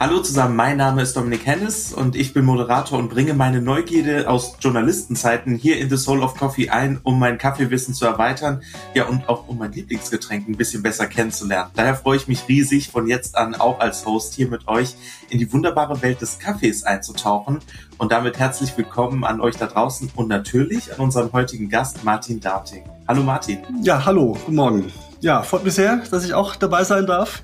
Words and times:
Hallo 0.00 0.20
zusammen, 0.20 0.54
mein 0.54 0.76
Name 0.76 1.02
ist 1.02 1.16
Dominik 1.16 1.44
Hennis 1.44 1.92
und 1.92 2.14
ich 2.14 2.32
bin 2.32 2.44
Moderator 2.44 3.00
und 3.00 3.08
bringe 3.08 3.34
meine 3.34 3.60
Neugierde 3.60 4.30
aus 4.30 4.56
Journalistenzeiten 4.60 5.56
hier 5.56 5.80
in 5.80 5.90
The 5.90 5.96
Soul 5.96 6.22
of 6.22 6.36
Coffee 6.36 6.70
ein, 6.70 7.00
um 7.02 7.18
mein 7.18 7.36
Kaffeewissen 7.36 7.94
zu 7.94 8.06
erweitern, 8.06 8.62
ja 8.94 9.06
und 9.06 9.28
auch 9.28 9.48
um 9.48 9.58
mein 9.58 9.72
Lieblingsgetränk 9.72 10.48
ein 10.48 10.56
bisschen 10.56 10.84
besser 10.84 11.08
kennenzulernen. 11.08 11.72
Daher 11.74 11.96
freue 11.96 12.16
ich 12.16 12.28
mich 12.28 12.46
riesig, 12.46 12.90
von 12.90 13.08
jetzt 13.08 13.36
an 13.36 13.56
auch 13.56 13.80
als 13.80 14.06
Host 14.06 14.34
hier 14.34 14.46
mit 14.46 14.68
euch 14.68 14.94
in 15.30 15.40
die 15.40 15.52
wunderbare 15.52 16.00
Welt 16.00 16.20
des 16.20 16.38
Kaffees 16.38 16.84
einzutauchen 16.84 17.58
und 17.98 18.12
damit 18.12 18.38
herzlich 18.38 18.78
willkommen 18.78 19.24
an 19.24 19.40
euch 19.40 19.56
da 19.56 19.66
draußen 19.66 20.12
und 20.14 20.28
natürlich 20.28 20.92
an 20.94 21.00
unserem 21.00 21.32
heutigen 21.32 21.68
Gast 21.70 22.04
Martin 22.04 22.38
Darting. 22.38 22.84
Hallo 23.08 23.24
Martin. 23.24 23.58
Ja, 23.82 24.04
hallo, 24.04 24.38
guten 24.44 24.54
Morgen. 24.54 24.92
Ja, 25.20 25.42
freut 25.42 25.64
mich 25.64 25.74
sehr, 25.74 25.96
dass 26.12 26.24
ich 26.24 26.34
auch 26.34 26.54
dabei 26.54 26.84
sein 26.84 27.04
darf 27.04 27.42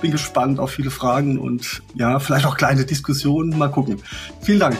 bin 0.00 0.10
gespannt 0.10 0.60
auf 0.60 0.70
viele 0.70 0.90
Fragen 0.90 1.38
und 1.38 1.82
ja, 1.94 2.18
vielleicht 2.20 2.46
auch 2.46 2.56
kleine 2.56 2.84
Diskussionen. 2.84 3.56
Mal 3.58 3.70
gucken. 3.70 4.02
Vielen 4.42 4.60
Dank. 4.60 4.76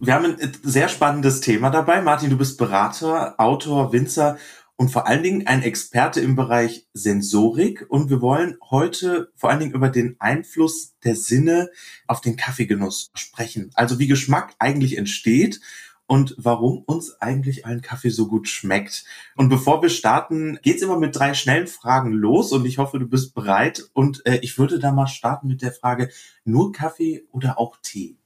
Wir 0.00 0.14
haben 0.14 0.24
ein 0.24 0.52
sehr 0.62 0.88
spannendes 0.88 1.40
Thema 1.40 1.70
dabei. 1.70 2.00
Martin, 2.00 2.30
du 2.30 2.38
bist 2.38 2.56
Berater, 2.56 3.34
Autor, 3.38 3.92
Winzer 3.92 4.38
und 4.76 4.90
vor 4.90 5.08
allen 5.08 5.24
Dingen 5.24 5.46
ein 5.48 5.62
Experte 5.62 6.20
im 6.20 6.36
Bereich 6.36 6.86
Sensorik. 6.92 7.84
Und 7.88 8.10
wir 8.10 8.20
wollen 8.20 8.56
heute 8.70 9.32
vor 9.34 9.50
allen 9.50 9.58
Dingen 9.58 9.74
über 9.74 9.88
den 9.88 10.14
Einfluss 10.20 10.94
der 11.02 11.16
Sinne 11.16 11.70
auf 12.06 12.20
den 12.20 12.36
Kaffeegenuss 12.36 13.10
sprechen. 13.14 13.72
Also 13.74 13.98
wie 13.98 14.06
Geschmack 14.06 14.54
eigentlich 14.60 14.96
entsteht 14.96 15.60
und 16.08 16.34
warum 16.38 16.78
uns 16.84 17.20
eigentlich 17.20 17.66
ein 17.66 17.82
Kaffee 17.82 18.08
so 18.08 18.28
gut 18.28 18.48
schmeckt. 18.48 19.04
Und 19.36 19.50
bevor 19.50 19.82
wir 19.82 19.90
starten, 19.90 20.58
geht's 20.62 20.82
immer 20.82 20.98
mit 20.98 21.14
drei 21.14 21.34
schnellen 21.34 21.66
Fragen 21.66 22.12
los 22.12 22.50
und 22.52 22.64
ich 22.64 22.78
hoffe, 22.78 22.98
du 22.98 23.06
bist 23.06 23.34
bereit. 23.34 23.84
Und 23.92 24.24
äh, 24.26 24.38
ich 24.40 24.58
würde 24.58 24.78
da 24.78 24.90
mal 24.90 25.06
starten 25.06 25.48
mit 25.48 25.60
der 25.60 25.70
Frage, 25.70 26.08
nur 26.44 26.72
Kaffee 26.72 27.26
oder 27.30 27.58
auch 27.58 27.76
Tee? 27.82 28.16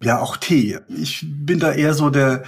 Ja, 0.00 0.20
auch 0.20 0.38
Tee. 0.38 0.78
Ich 0.88 1.22
bin 1.28 1.60
da 1.60 1.72
eher 1.72 1.92
so 1.92 2.08
der 2.08 2.44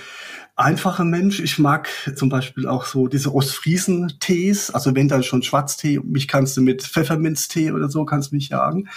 einfache 0.59 1.05
Mensch. 1.05 1.41
Ich 1.41 1.59
mag 1.59 1.89
zum 2.17 2.29
Beispiel 2.29 2.67
auch 2.67 2.85
so 2.85 3.07
diese 3.07 3.33
Ostfriesen-Tees. 3.35 4.71
Also 4.71 4.95
wenn 4.95 5.09
dann 5.09 5.23
schon 5.23 5.43
Schwarztee, 5.43 6.01
mich 6.03 6.27
kannst 6.27 6.57
du 6.57 6.61
mit 6.61 6.83
Pfefferminztee 6.83 7.71
oder 7.71 7.89
so, 7.89 8.05
kannst 8.05 8.33
mich 8.33 8.49
jagen. 8.49 8.89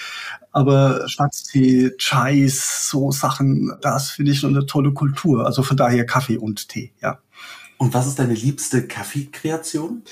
Aber 0.51 1.07
Schwarztee, 1.07 1.91
Chais, 1.97 2.89
so 2.89 3.11
Sachen, 3.11 3.73
das 3.81 4.09
finde 4.09 4.31
ich 4.31 4.39
schon 4.39 4.55
eine 4.55 4.65
tolle 4.65 4.91
Kultur. 4.91 5.45
Also 5.45 5.61
von 5.61 5.77
daher 5.77 6.05
Kaffee 6.05 6.37
und 6.37 6.67
Tee, 6.67 6.93
ja. 7.01 7.19
Und 7.77 7.93
was 7.93 8.07
ist 8.07 8.19
deine 8.19 8.33
liebste 8.33 8.87
Kaffeekreation? 8.87 10.03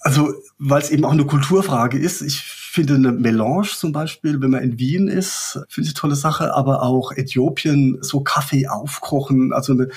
Also, 0.00 0.34
weil 0.58 0.82
es 0.82 0.90
eben 0.90 1.04
auch 1.04 1.12
eine 1.12 1.26
Kulturfrage 1.26 1.98
ist. 1.98 2.20
Ich 2.22 2.61
finde 2.72 2.94
eine 2.94 3.12
Melange 3.12 3.68
zum 3.76 3.92
Beispiel, 3.92 4.40
wenn 4.40 4.50
man 4.50 4.62
in 4.62 4.78
Wien 4.78 5.06
ist, 5.06 5.58
finde 5.68 5.88
ich 5.88 5.94
eine 5.94 6.00
tolle 6.00 6.14
Sache. 6.14 6.54
Aber 6.54 6.82
auch 6.82 7.12
Äthiopien, 7.12 7.98
so 8.00 8.22
Kaffee 8.22 8.66
aufkochen, 8.66 9.52
also 9.52 9.74
eine 9.74 9.88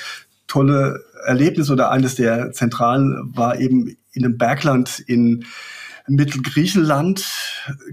tolle 0.48 1.02
Erlebnis 1.26 1.70
oder 1.72 1.90
eines 1.90 2.16
der 2.16 2.52
zentralen 2.52 3.32
war 3.34 3.62
eben 3.62 3.96
in 4.12 4.26
einem 4.26 4.38
Bergland 4.38 5.00
in 5.00 5.46
Mittelgriechenland, 6.08 7.26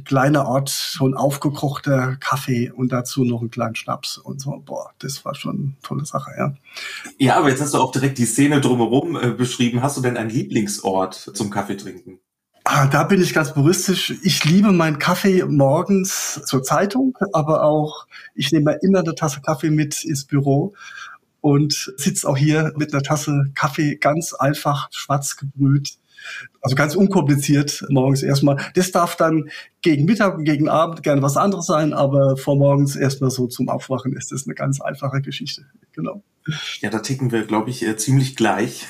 kleiner 0.05 0.49
Ort, 0.49 0.99
ein 1.01 1.15
aufgekochter 1.15 2.17
Kaffee 2.17 2.73
und 2.73 2.91
dazu 2.91 3.25
noch 3.25 3.41
einen 3.41 3.53
kleinen 3.53 3.77
Schnaps 3.77 4.19
und 4.19 4.41
so. 4.41 4.61
Boah, 4.67 4.91
das 4.99 5.25
war 5.25 5.37
schon 5.37 5.57
eine 5.57 5.73
tolle 5.85 6.05
Sache, 6.05 6.33
ja. 6.37 6.55
Ja, 7.19 7.37
aber 7.39 7.51
jetzt 7.51 7.63
hast 7.63 7.75
du 7.75 7.79
auch 7.79 7.93
direkt 7.93 8.19
die 8.19 8.27
Szene 8.27 8.61
drumherum 8.61 9.17
äh, 9.17 9.31
beschrieben. 9.31 9.81
Hast 9.81 9.97
du 9.97 10.01
denn 10.01 10.17
einen 10.17 10.29
Lieblingsort 10.29 11.15
zum 11.15 11.51
Kaffeetrinken? 11.51 12.19
Ah, 12.65 12.87
da 12.87 13.05
bin 13.05 13.21
ich 13.21 13.35
ganz 13.35 13.53
puristisch. 13.53 14.15
Ich 14.23 14.45
liebe 14.45 14.73
meinen 14.73 14.99
Kaffee 14.99 15.45
morgens 15.45 16.41
zur 16.45 16.63
Zeitung, 16.63 17.19
aber 17.33 17.65
auch, 17.65 18.07
ich 18.35 18.53
nehme 18.53 18.79
immer 18.83 19.01
eine 19.01 19.15
Tasse 19.15 19.41
Kaffee 19.41 19.71
mit 19.71 20.05
ins 20.05 20.25
Büro 20.25 20.75
und 21.41 21.93
sitze 21.97 22.29
auch 22.29 22.37
hier 22.37 22.73
mit 22.77 22.93
einer 22.93 23.03
Tasse 23.03 23.51
Kaffee 23.55 23.97
ganz 23.97 24.33
einfach 24.33 24.89
schwarz 24.93 25.37
gebrüht 25.37 25.99
also 26.61 26.77
ganz 26.77 26.95
unkompliziert 26.95 27.85
morgens 27.89 28.23
erstmal. 28.23 28.57
Das 28.75 28.93
darf 28.93 29.17
dann 29.17 29.51
gegen 29.81 30.05
Mittag 30.05 30.39
und 30.39 30.45
gegen 30.45 30.69
Abend 30.69 31.03
gerne 31.03 31.23
was 31.23 31.37
anderes 31.37 31.67
sein, 31.67 31.93
aber 31.93 32.37
vor 32.37 32.57
morgens 32.57 32.97
erstmal 32.97 33.31
so 33.31 33.47
zum 33.47 33.69
Aufwachen 33.69 34.13
ist 34.17 34.33
das 34.33 34.47
eine 34.47 34.55
ganz 34.55 34.81
einfache 34.81 35.21
Geschichte. 35.21 35.67
Genau. 35.93 36.23
Ja, 36.81 36.91
da 36.91 36.99
ticken 36.99 37.31
wir, 37.31 37.45
glaube 37.45 37.71
ich, 37.71 37.87
äh, 37.87 37.97
ziemlich 37.97 38.37
gleich. 38.37 38.87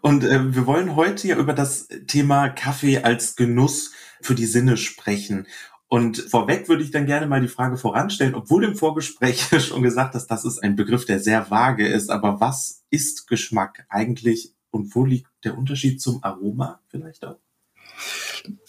Und 0.00 0.24
äh, 0.24 0.54
wir 0.54 0.66
wollen 0.66 0.96
heute 0.96 1.28
ja 1.28 1.36
über 1.36 1.52
das 1.52 1.88
Thema 2.06 2.48
Kaffee 2.48 2.98
als 2.98 3.36
Genuss 3.36 3.92
für 4.20 4.34
die 4.34 4.46
Sinne 4.46 4.76
sprechen. 4.76 5.46
Und 5.88 6.18
vorweg 6.18 6.68
würde 6.68 6.82
ich 6.82 6.90
dann 6.90 7.06
gerne 7.06 7.26
mal 7.26 7.40
die 7.40 7.48
Frage 7.48 7.78
voranstellen, 7.78 8.34
obwohl 8.34 8.64
im 8.64 8.76
Vorgespräch 8.76 9.48
schon 9.64 9.82
gesagt 9.82 10.14
hast, 10.14 10.26
das 10.26 10.44
ist 10.44 10.62
ein 10.62 10.76
Begriff, 10.76 11.06
der 11.06 11.18
sehr 11.18 11.50
vage 11.50 11.86
ist. 11.86 12.10
Aber 12.10 12.40
was 12.40 12.84
ist 12.90 13.26
Geschmack 13.26 13.86
eigentlich 13.88 14.54
und 14.70 14.94
wo 14.94 15.04
liegt 15.04 15.30
der 15.44 15.56
Unterschied 15.56 16.00
zum 16.00 16.22
Aroma 16.22 16.80
vielleicht 16.88 17.24
auch? 17.24 17.38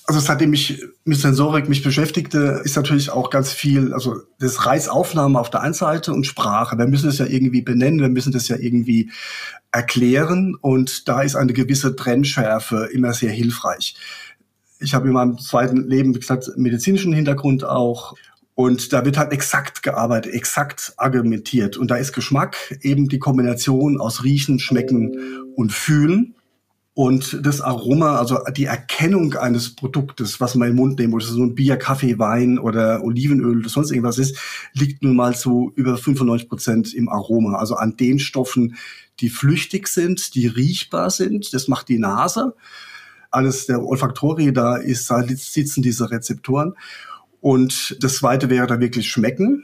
Also 0.06 0.20
seitdem 0.20 0.54
ich 0.54 0.84
mit 1.06 1.20
Sensorik 1.20 1.70
mich 1.70 1.84
beschäftigte, 1.84 2.62
ist 2.64 2.76
natürlich 2.76 3.12
auch 3.12 3.30
ganz 3.30 3.52
viel, 3.52 3.94
also 3.94 4.22
das 4.40 4.66
Reisaufnahme 4.66 5.40
auf 5.40 5.52
der 5.52 5.62
einen 5.62 5.76
Seite 5.76 6.14
und 6.14 6.26
Sprache. 6.26 6.78
Wir 6.78 6.88
müssen 6.88 7.10
es 7.10 7.20
ja 7.20 7.28
irgendwie 7.28 7.62
benennen, 7.62 8.00
wir 8.00 8.10
müssen 8.10 8.32
das 8.32 8.48
ja 8.48 8.58
irgendwie 8.58 9.12
erklären 9.72 10.56
und 10.60 11.08
da 11.08 11.22
ist 11.22 11.36
eine 11.36 11.54
gewisse 11.54 11.96
Trennschärfe 11.96 12.90
immer 12.92 13.14
sehr 13.14 13.32
hilfreich. 13.32 13.96
Ich 14.80 14.96
habe 14.96 15.08
in 15.08 15.14
meinem 15.14 15.38
zweiten 15.38 15.88
Leben, 15.88 16.16
wie 16.16 16.20
gesagt, 16.20 16.50
medizinischen 16.56 17.14
Hintergrund 17.14 17.64
auch 17.64 18.16
und 18.60 18.92
da 18.92 19.06
wird 19.06 19.18
halt 19.18 19.32
exakt 19.32 19.84
gearbeitet, 19.84 20.34
exakt 20.34 20.92
argumentiert. 20.98 21.78
Und 21.78 21.92
da 21.92 21.96
ist 21.96 22.12
Geschmack 22.12 22.58
eben 22.82 23.08
die 23.08 23.18
Kombination 23.18 24.02
aus 24.02 24.26
Riechen, 24.26 24.60
Schmecken 24.60 25.18
und 25.56 25.72
Fühlen. 25.72 26.36
Und 27.00 27.46
das 27.46 27.62
Aroma, 27.62 28.18
also 28.18 28.40
die 28.58 28.66
Erkennung 28.66 29.36
eines 29.36 29.74
Produktes, 29.74 30.42
was 30.42 30.56
man 30.56 30.72
im 30.72 30.76
Mund 30.76 31.00
nehmen, 31.00 31.18
es 31.18 31.28
so 31.28 31.42
ein 31.42 31.56
Bier, 31.56 31.78
Kaffee, 31.78 32.20
Wein 32.20 32.60
oder 32.60 33.06
Olivenöl 33.06 33.60
oder 33.60 33.70
sonst 33.70 33.92
irgendwas 33.92 34.18
ist, 34.18 34.38
liegt 34.74 35.02
nun 35.02 35.16
mal 35.16 35.34
zu 35.34 35.72
über 35.78 35.96
95 35.96 36.50
Prozent 36.50 36.94
im 36.94 37.08
Aroma. 37.08 37.58
Also 37.58 37.76
an 37.76 37.96
den 37.96 38.20
Stoffen, 38.20 38.76
die 39.22 39.30
flüchtig 39.30 39.88
sind, 39.88 40.36
die 40.36 40.48
riechbar 40.48 41.10
sind. 41.10 41.54
Das 41.54 41.70
macht 41.70 41.88
die 41.88 42.00
Nase. 42.00 42.54
Alles 43.32 43.66
der 43.66 43.82
Olfaktorie, 43.82 44.52
da 44.52 44.76
ist, 44.76 45.10
da 45.10 45.24
sitzen 45.24 45.82
diese 45.82 46.12
Rezeptoren. 46.12 46.74
Und 47.40 47.96
das 48.02 48.18
zweite 48.18 48.50
wäre 48.50 48.68
dann 48.68 48.82
wirklich 48.82 49.10
schmecken. 49.10 49.64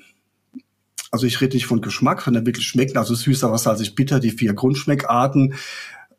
Also 1.11 1.27
ich 1.27 1.41
rede 1.41 1.57
nicht 1.57 1.65
von 1.65 1.81
Geschmack, 1.81 2.21
sondern 2.21 2.45
wirklich 2.45 2.65
schmecken, 2.65 2.97
also 2.97 3.13
süß, 3.13 3.43
aber 3.43 3.57
salzig, 3.57 3.93
bitter, 3.93 4.21
die 4.21 4.31
vier 4.31 4.53
Grundschmeckarten. 4.53 5.55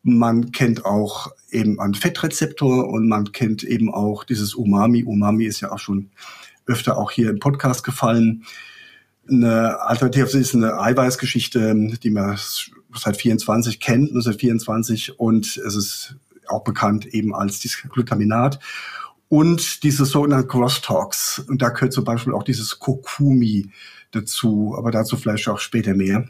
Man 0.09 0.53
kennt 0.53 0.85
auch 0.85 1.33
eben 1.51 1.81
einen 1.81 1.93
Fettrezeptor 1.93 2.87
und 2.87 3.09
man 3.09 3.33
kennt 3.33 3.61
eben 3.63 3.93
auch 3.93 4.23
dieses 4.23 4.55
Umami. 4.55 5.03
Umami 5.03 5.43
ist 5.43 5.59
ja 5.59 5.69
auch 5.69 5.79
schon 5.79 6.11
öfter 6.65 6.97
auch 6.97 7.11
hier 7.11 7.29
im 7.29 7.39
Podcast 7.39 7.83
gefallen. 7.83 8.45
Eine 9.29 9.81
Alternative 9.81 10.37
ist 10.37 10.55
eine 10.55 10.79
Eiweißgeschichte, 10.79 11.75
die 12.01 12.09
man 12.09 12.39
seit 12.95 13.17
24 13.17 13.81
kennt, 13.81 14.11
1924 14.11 15.19
und 15.19 15.57
es 15.57 15.75
ist 15.75 16.15
auch 16.47 16.63
bekannt 16.63 17.05
eben 17.07 17.35
als 17.35 17.59
dieses 17.59 17.81
Glutaminat 17.89 18.59
und 19.27 19.83
diese 19.83 20.05
sogenannten 20.05 20.47
Crosstalks. 20.47 21.39
Und 21.39 21.61
da 21.61 21.67
gehört 21.67 21.91
zum 21.91 22.05
Beispiel 22.05 22.33
auch 22.33 22.43
dieses 22.43 22.79
Kokumi 22.79 23.71
dazu, 24.11 24.73
aber 24.77 24.91
dazu 24.91 25.17
vielleicht 25.17 25.49
auch 25.49 25.59
später 25.59 25.93
mehr. 25.93 26.29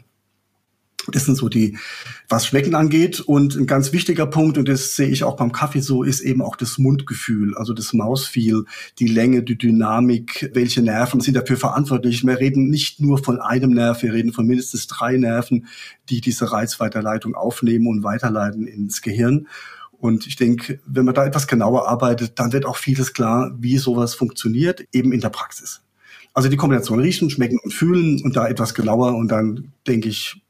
Das 1.06 1.24
sind 1.24 1.36
so 1.36 1.48
die, 1.48 1.78
was 2.28 2.46
Schmecken 2.46 2.74
angeht. 2.74 3.20
Und 3.20 3.56
ein 3.56 3.66
ganz 3.66 3.92
wichtiger 3.92 4.26
Punkt, 4.26 4.58
und 4.58 4.68
das 4.68 4.94
sehe 4.94 5.08
ich 5.08 5.24
auch 5.24 5.36
beim 5.36 5.52
Kaffee 5.52 5.80
so, 5.80 6.02
ist 6.02 6.20
eben 6.20 6.42
auch 6.42 6.56
das 6.56 6.76
Mundgefühl, 6.78 7.56
also 7.56 7.72
das 7.72 7.92
Mausfeel, 7.92 8.64
die 8.98 9.06
Länge, 9.06 9.42
die 9.42 9.56
Dynamik, 9.56 10.50
welche 10.52 10.82
Nerven 10.82 11.20
sind 11.20 11.34
dafür 11.34 11.56
verantwortlich. 11.56 12.24
Wir 12.26 12.38
reden 12.38 12.68
nicht 12.68 13.00
nur 13.00 13.18
von 13.18 13.40
einem 13.40 13.70
Nerv, 13.70 14.02
wir 14.02 14.12
reden 14.12 14.32
von 14.32 14.46
mindestens 14.46 14.86
drei 14.86 15.16
Nerven, 15.16 15.66
die 16.10 16.20
diese 16.20 16.52
Reizweiterleitung 16.52 17.34
aufnehmen 17.34 17.86
und 17.86 18.02
weiterleiten 18.02 18.66
ins 18.66 19.00
Gehirn. 19.00 19.48
Und 19.92 20.26
ich 20.26 20.36
denke, 20.36 20.78
wenn 20.86 21.04
man 21.04 21.14
da 21.14 21.24
etwas 21.24 21.48
genauer 21.48 21.88
arbeitet, 21.88 22.38
dann 22.38 22.52
wird 22.52 22.66
auch 22.66 22.76
vieles 22.76 23.12
klar, 23.14 23.56
wie 23.58 23.78
sowas 23.78 24.14
funktioniert, 24.14 24.86
eben 24.92 25.12
in 25.12 25.20
der 25.20 25.30
Praxis. 25.30 25.82
Also 26.38 26.48
die 26.48 26.56
Kombination 26.56 27.00
riechen, 27.00 27.30
schmecken 27.30 27.58
und 27.58 27.74
fühlen 27.74 28.22
und 28.22 28.36
da 28.36 28.46
etwas 28.46 28.72
genauer 28.72 29.16
und 29.16 29.26
dann 29.26 29.72
denke 29.88 30.08
ich, 30.08 30.40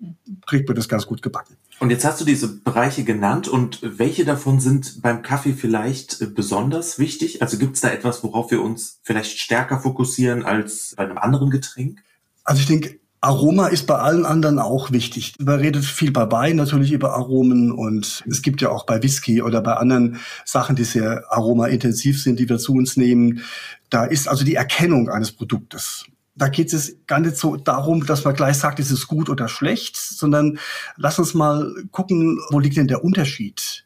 kriegt 0.44 0.69
man 0.69 0.76
das 0.76 0.87
ganz 0.87 1.06
gut 1.06 1.23
gebacken. 1.23 1.56
Und 1.81 1.88
jetzt 1.88 2.05
hast 2.05 2.20
du 2.20 2.26
diese 2.26 2.46
Bereiche 2.61 3.05
genannt 3.05 3.49
und 3.49 3.81
welche 3.82 4.26
davon 4.26 4.61
sind 4.61 5.00
beim 5.00 5.23
Kaffee 5.23 5.55
vielleicht 5.55 6.20
äh, 6.20 6.26
besonders 6.26 6.99
wichtig? 6.99 7.40
Also 7.40 7.56
gibt 7.56 7.76
es 7.76 7.81
da 7.81 7.88
etwas, 7.88 8.23
worauf 8.23 8.50
wir 8.50 8.61
uns 8.61 9.00
vielleicht 9.02 9.38
stärker 9.38 9.81
fokussieren 9.81 10.44
als 10.44 10.93
bei 10.94 11.05
einem 11.05 11.17
anderen 11.17 11.49
Getränk? 11.49 12.02
Also 12.44 12.61
ich 12.61 12.67
denke, 12.67 13.00
Aroma 13.20 13.66
ist 13.66 13.86
bei 13.86 13.96
allen 13.96 14.24
anderen 14.24 14.58
auch 14.58 14.92
wichtig. 14.92 15.34
Man 15.40 15.58
redet 15.58 15.84
viel 15.84 16.12
bei 16.12 16.30
Wein 16.30 16.56
natürlich 16.56 16.92
über 16.92 17.14
Aromen 17.14 17.72
und 17.72 18.22
es 18.28 18.42
gibt 18.42 18.60
ja 18.60 18.70
auch 18.70 18.86
bei 18.86 19.02
Whisky 19.02 19.42
oder 19.42 19.60
bei 19.60 19.74
anderen 19.74 20.20
Sachen, 20.44 20.76
die 20.76 20.84
sehr 20.84 21.24
aromaintensiv 21.30 22.22
sind, 22.22 22.38
die 22.38 22.48
wir 22.48 22.58
zu 22.58 22.74
uns 22.74 22.96
nehmen. 22.96 23.42
Da 23.90 24.04
ist 24.04 24.28
also 24.28 24.44
die 24.44 24.54
Erkennung 24.54 25.08
eines 25.08 25.32
Produktes. 25.32 26.04
Da 26.36 26.48
geht 26.48 26.72
es 26.72 26.96
gar 27.08 27.18
nicht 27.18 27.36
so 27.36 27.56
darum, 27.56 28.06
dass 28.06 28.24
man 28.24 28.36
gleich 28.36 28.58
sagt, 28.58 28.78
ist 28.78 28.92
es 28.92 29.08
gut 29.08 29.28
oder 29.28 29.48
schlecht, 29.48 29.96
sondern 29.96 30.60
lass 30.96 31.18
uns 31.18 31.34
mal 31.34 31.74
gucken, 31.90 32.38
wo 32.50 32.60
liegt 32.60 32.76
denn 32.76 32.86
der 32.86 33.02
Unterschied? 33.02 33.84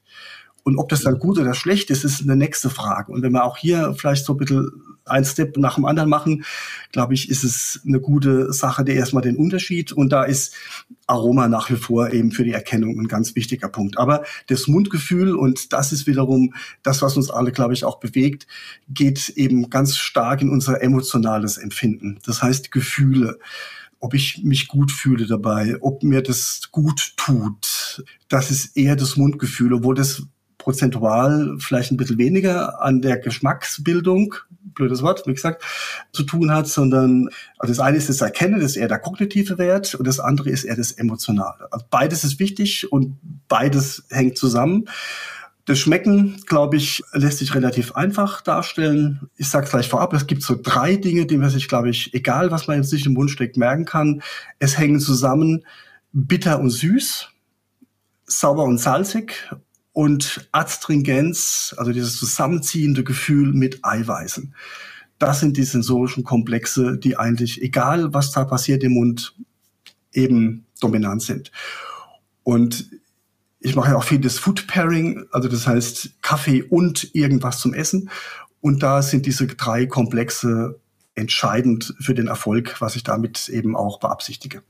Und 0.64 0.79
ob 0.79 0.88
das 0.88 1.03
dann 1.03 1.19
gut 1.19 1.38
oder 1.38 1.55
schlecht 1.55 1.91
ist, 1.91 2.05
ist 2.05 2.23
eine 2.23 2.37
nächste 2.37 2.70
Frage. 2.70 3.12
Und 3.12 3.23
wenn 3.23 3.32
wir 3.32 3.44
auch 3.44 3.56
hier 3.56 3.94
vielleicht 3.97 4.25
so 4.25 4.35
ein 4.35 4.38
bisschen 4.38 4.70
ein 5.05 5.25
Step 5.25 5.56
nach 5.56 5.75
dem 5.75 5.85
anderen 5.85 6.09
machen, 6.09 6.44
glaube 6.93 7.14
ich, 7.14 7.29
ist 7.29 7.43
es 7.43 7.81
eine 7.87 8.00
gute 8.00 8.53
Sache, 8.53 8.85
der 8.85 8.94
erstmal 8.94 9.23
den 9.23 9.37
Unterschied. 9.37 9.93
Und 9.93 10.11
da 10.11 10.23
ist 10.23 10.55
Aroma 11.06 11.49
nach 11.49 11.70
wie 11.70 11.76
vor 11.76 12.12
eben 12.12 12.31
für 12.31 12.44
die 12.44 12.53
Erkennung 12.53 12.99
ein 13.00 13.09
ganz 13.09 13.35
wichtiger 13.35 13.69
Punkt. 13.69 13.99
Aber 13.99 14.23
das 14.47 14.69
Mundgefühl, 14.69 15.35
und 15.35 15.73
das 15.73 15.93
ist 15.93 16.06
wiederum 16.06 16.55
das, 16.82 17.03
was 17.03 17.17
uns 17.17 17.31
alle, 17.31 17.53
glaube 17.53 17.75
ich, 17.75 17.85
auch 17.85 17.99
bewegt, 17.99 18.47
geht 18.88 19.31
eben 19.31 19.70
ganz 19.70 19.97
stark 19.97 20.43
in 20.43 20.50
unser 20.50 20.82
emotionales 20.82 21.58
Empfinden. 21.58 22.19
Das 22.25 22.43
heißt 22.43 22.70
Gefühle 22.70 23.38
ob 24.03 24.15
ich 24.15 24.43
mich 24.43 24.67
gut 24.67 24.91
fühle 24.91 25.29
dabei, 25.29 25.76
ob 25.81 26.03
mir 26.03 26.23
das 26.23 26.73
gut 26.73 27.12
tut. 27.17 28.05
Das 28.29 28.50
ist 28.50 28.76
eher 28.76 28.97
das 28.97 29.17
Mundgefühl, 29.17 29.73
obwohl 29.75 29.94
das 29.94 30.25
prozentual 30.62 31.56
vielleicht 31.59 31.91
ein 31.91 31.97
bisschen 31.97 32.19
weniger 32.19 32.81
an 32.81 33.03
der 33.03 33.19
Geschmacksbildung, 33.19 34.37
blödes 34.75 35.03
Wort, 35.03 35.26
wie 35.26 35.35
gesagt, 35.35 35.64
zu 36.12 36.23
tun 36.23 36.53
hat, 36.53 36.69
sondern 36.69 37.31
also 37.59 37.73
das 37.73 37.81
eine 37.81 37.97
ist 37.97 38.09
das 38.09 38.20
Erkennen, 38.20 38.61
das 38.61 38.73
ist 38.73 38.76
eher 38.76 38.87
der 38.87 39.00
kognitive 39.00 39.59
Wert 39.59 39.97
und 39.97 40.06
das 40.06 40.20
andere 40.20 40.50
ist 40.50 40.62
eher 40.62 40.76
das 40.76 40.93
Emotionale. 40.93 41.67
Also 41.73 41.85
beides 41.91 42.23
ist 42.23 42.38
wichtig 42.38 42.93
und 42.93 43.19
beides 43.49 44.05
hängt 44.09 44.38
zusammen. 44.38 44.85
Das 45.64 45.81
Schmecken, 45.81 46.41
glaube 46.47 46.76
ich, 46.76 47.03
lässt 47.12 47.38
sich 47.38 47.55
relativ 47.56 47.97
einfach 47.97 48.41
darstellen. 48.41 49.29
Ich 49.37 49.49
sage 49.49 49.69
gleich 49.69 49.88
vorab, 49.88 50.12
es 50.12 50.29
gibt 50.29 50.43
so 50.43 50.56
drei 50.61 50.94
Dinge, 50.94 51.26
die 51.26 51.38
man 51.38 51.50
sich, 51.50 51.67
glaube 51.67 51.91
ich, 51.91 52.15
egal 52.15 52.53
was 52.53 52.69
man 52.69 52.76
jetzt 52.76 52.91
sich 52.91 53.05
im 53.06 53.15
Mund 53.15 53.32
steckt, 53.32 53.56
merken 53.56 53.85
kann. 53.85 54.23
Es 54.61 54.79
hängen 54.79 55.00
zusammen 55.00 55.65
bitter 56.12 56.61
und 56.61 56.70
süß, 56.70 57.31
sauer 58.26 58.65
und 58.65 58.79
salzig 58.79 59.35
und 59.93 60.49
Adstringenz, 60.53 61.75
also 61.77 61.93
dieses 61.93 62.17
zusammenziehende 62.17 63.05
Gefühl 63.05 63.53
mit 63.53 63.85
Eiweißen. 63.85 64.55
Das 65.19 65.41
sind 65.41 65.56
die 65.56 65.65
sensorischen 65.65 66.25
Komplexe, 66.25 66.99
die 66.99 67.17
eigentlich, 67.17 67.62
egal 67.62 68.12
was 68.12 68.33
da 68.33 68.44
passiert 68.44 68.83
im 68.83 68.93
Mund, 68.93 69.35
eben 70.12 70.67
dominant 70.81 71.23
sind. 71.23 71.53
Und 72.43 72.91
ich 73.61 73.77
mache 73.77 73.91
ja 73.91 73.97
auch 73.97 74.05
viel 74.05 74.19
das 74.19 74.39
Food 74.39 74.67
Pairing, 74.67 75.27
also 75.31 75.49
das 75.49 75.67
heißt 75.67 76.23
Kaffee 76.23 76.62
und 76.62 77.15
irgendwas 77.15 77.61
zum 77.61 77.75
Essen. 77.75 78.11
Und 78.61 78.83
da 78.83 79.03
sind 79.03 79.27
diese 79.27 79.47
drei 79.47 79.87
Komplexe 79.87 80.81
entscheidend 81.15 81.94
für 82.00 82.15
den 82.15 82.27
Erfolg, 82.27 82.81
was 82.81 82.97
ich 82.97 83.05
damit 83.05 83.49
eben 83.49 83.77
auch 83.77 84.00
beabsichtige. 84.00 84.62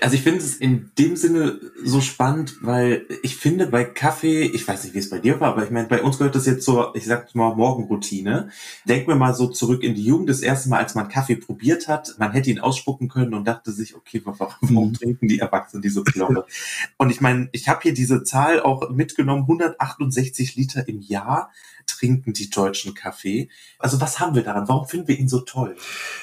Also 0.00 0.14
ich 0.14 0.22
finde 0.22 0.38
es 0.38 0.56
in 0.56 0.90
dem 0.98 1.16
Sinne 1.16 1.60
so 1.84 2.00
spannend, 2.00 2.56
weil 2.62 3.06
ich 3.22 3.36
finde 3.36 3.66
bei 3.66 3.84
Kaffee, 3.84 4.44
ich 4.44 4.66
weiß 4.66 4.84
nicht, 4.84 4.94
wie 4.94 4.98
es 4.98 5.10
bei 5.10 5.18
dir 5.18 5.38
war, 5.38 5.52
aber 5.52 5.64
ich 5.64 5.70
meine, 5.70 5.86
bei 5.86 6.02
uns 6.02 6.16
gehört 6.16 6.34
das 6.34 6.46
jetzt 6.46 6.64
zur, 6.64 6.96
ich 6.96 7.04
sag 7.04 7.34
mal, 7.34 7.54
Morgenroutine. 7.54 8.48
Denken 8.88 9.08
wir 9.08 9.16
mal 9.16 9.34
so 9.34 9.48
zurück 9.48 9.82
in 9.82 9.94
die 9.94 10.04
Jugend, 10.04 10.30
das 10.30 10.40
erste 10.40 10.70
Mal, 10.70 10.78
als 10.78 10.94
man 10.94 11.08
Kaffee 11.08 11.36
probiert 11.36 11.88
hat, 11.88 12.14
man 12.18 12.32
hätte 12.32 12.50
ihn 12.50 12.58
ausspucken 12.58 13.08
können 13.08 13.34
und 13.34 13.46
dachte 13.46 13.70
sich, 13.70 13.94
okay, 13.94 14.22
warum, 14.24 14.48
warum 14.62 14.88
mhm. 14.88 14.94
trinken 14.94 15.28
die 15.28 15.40
Erwachsenen 15.40 15.82
diese 15.82 16.02
Plombe? 16.02 16.46
und 16.96 17.10
ich 17.10 17.20
meine, 17.20 17.50
ich 17.52 17.68
habe 17.68 17.82
hier 17.82 17.92
diese 17.92 18.24
Zahl 18.24 18.60
auch 18.60 18.88
mitgenommen, 18.88 19.42
168 19.42 20.56
Liter 20.56 20.88
im 20.88 21.00
Jahr 21.00 21.50
trinken 21.86 22.32
die 22.32 22.50
Deutschen 22.50 22.94
Kaffee. 22.94 23.48
Also 23.78 24.00
was 24.00 24.20
haben 24.20 24.34
wir 24.34 24.42
daran? 24.42 24.68
Warum 24.68 24.86
finden 24.86 25.08
wir 25.08 25.18
ihn 25.18 25.28
so 25.28 25.40
toll? 25.40 25.76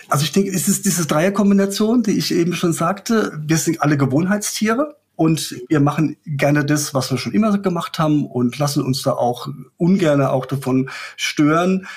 Also 0.08 0.24
ich 0.24 0.32
denke, 0.32 0.52
es 0.52 0.68
ist 0.68 0.86
diese 0.86 1.06
Dreierkombination, 1.06 2.04
die 2.04 2.18
ich 2.18 2.34
eben 2.34 2.54
schon 2.54 2.74
sagte. 2.74 3.40
Wir 3.46 3.58
sind 3.58 3.82
alle 3.82 3.98
Gewohnheitstiere. 3.98 4.96
Und 5.16 5.62
wir 5.68 5.82
machen 5.82 6.16
gerne 6.26 6.64
das, 6.64 6.94
was 6.94 7.12
wir 7.12 7.18
schon 7.18 7.34
immer 7.34 7.58
gemacht 7.58 8.00
haben 8.00 8.26
und 8.26 8.58
lassen 8.58 8.82
uns 8.82 9.02
da 9.02 9.12
auch 9.12 9.50
ungern 9.76 10.22
auch 10.22 10.46
davon 10.46 10.90
stören. 11.18 11.88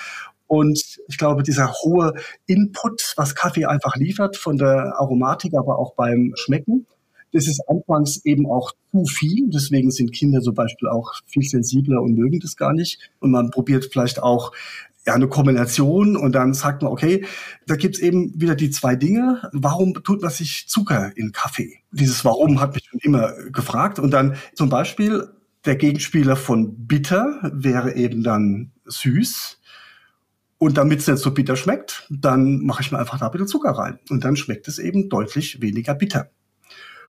Und 0.48 0.98
ich 1.06 1.18
glaube, 1.18 1.44
dieser 1.44 1.72
hohe 1.72 2.14
Input, 2.46 3.14
was 3.16 3.36
Kaffee 3.36 3.66
einfach 3.66 3.94
liefert, 3.94 4.36
von 4.36 4.58
der 4.58 4.98
Aromatik, 4.98 5.54
aber 5.54 5.78
auch 5.78 5.94
beim 5.94 6.32
Schmecken, 6.34 6.88
das 7.32 7.46
ist 7.46 7.62
anfangs 7.68 8.24
eben 8.24 8.46
auch 8.46 8.72
zu 8.90 9.04
viel. 9.04 9.48
Deswegen 9.50 9.90
sind 9.90 10.12
Kinder 10.12 10.40
zum 10.40 10.54
Beispiel 10.54 10.88
auch 10.88 11.12
viel 11.26 11.42
sensibler 11.42 12.02
und 12.02 12.14
mögen 12.14 12.40
das 12.40 12.56
gar 12.56 12.72
nicht. 12.72 12.98
Und 13.20 13.30
man 13.30 13.50
probiert 13.50 13.88
vielleicht 13.90 14.22
auch 14.22 14.52
ja, 15.06 15.14
eine 15.14 15.28
Kombination 15.28 16.16
und 16.16 16.32
dann 16.32 16.54
sagt 16.54 16.82
man, 16.82 16.92
okay, 16.92 17.24
da 17.66 17.74
gibt's 17.76 17.98
eben 17.98 18.40
wieder 18.40 18.54
die 18.54 18.70
zwei 18.70 18.94
Dinge. 18.94 19.48
Warum 19.52 19.94
tut 19.94 20.22
man 20.22 20.30
sich 20.30 20.66
Zucker 20.68 21.10
in 21.16 21.32
Kaffee? 21.32 21.78
Dieses 21.90 22.24
Warum 22.24 22.60
hat 22.60 22.74
mich 22.74 22.84
schon 22.84 23.00
immer 23.00 23.32
gefragt. 23.50 23.98
Und 23.98 24.12
dann 24.12 24.36
zum 24.54 24.68
Beispiel 24.68 25.28
der 25.64 25.76
Gegenspieler 25.76 26.36
von 26.36 26.86
bitter 26.86 27.50
wäre 27.52 27.94
eben 27.96 28.22
dann 28.22 28.72
süß. 28.84 29.58
Und 30.58 30.78
damit 30.78 31.00
es 31.00 31.08
nicht 31.08 31.18
so 31.18 31.32
bitter 31.32 31.56
schmeckt, 31.56 32.06
dann 32.08 32.60
mache 32.60 32.82
ich 32.82 32.92
mir 32.92 32.98
einfach 32.98 33.18
da 33.18 33.26
ein 33.26 33.32
bisschen 33.32 33.48
Zucker 33.48 33.70
rein. 33.70 33.98
Und 34.10 34.22
dann 34.24 34.36
schmeckt 34.36 34.68
es 34.68 34.78
eben 34.78 35.08
deutlich 35.08 35.60
weniger 35.60 35.94
bitter. 35.94 36.30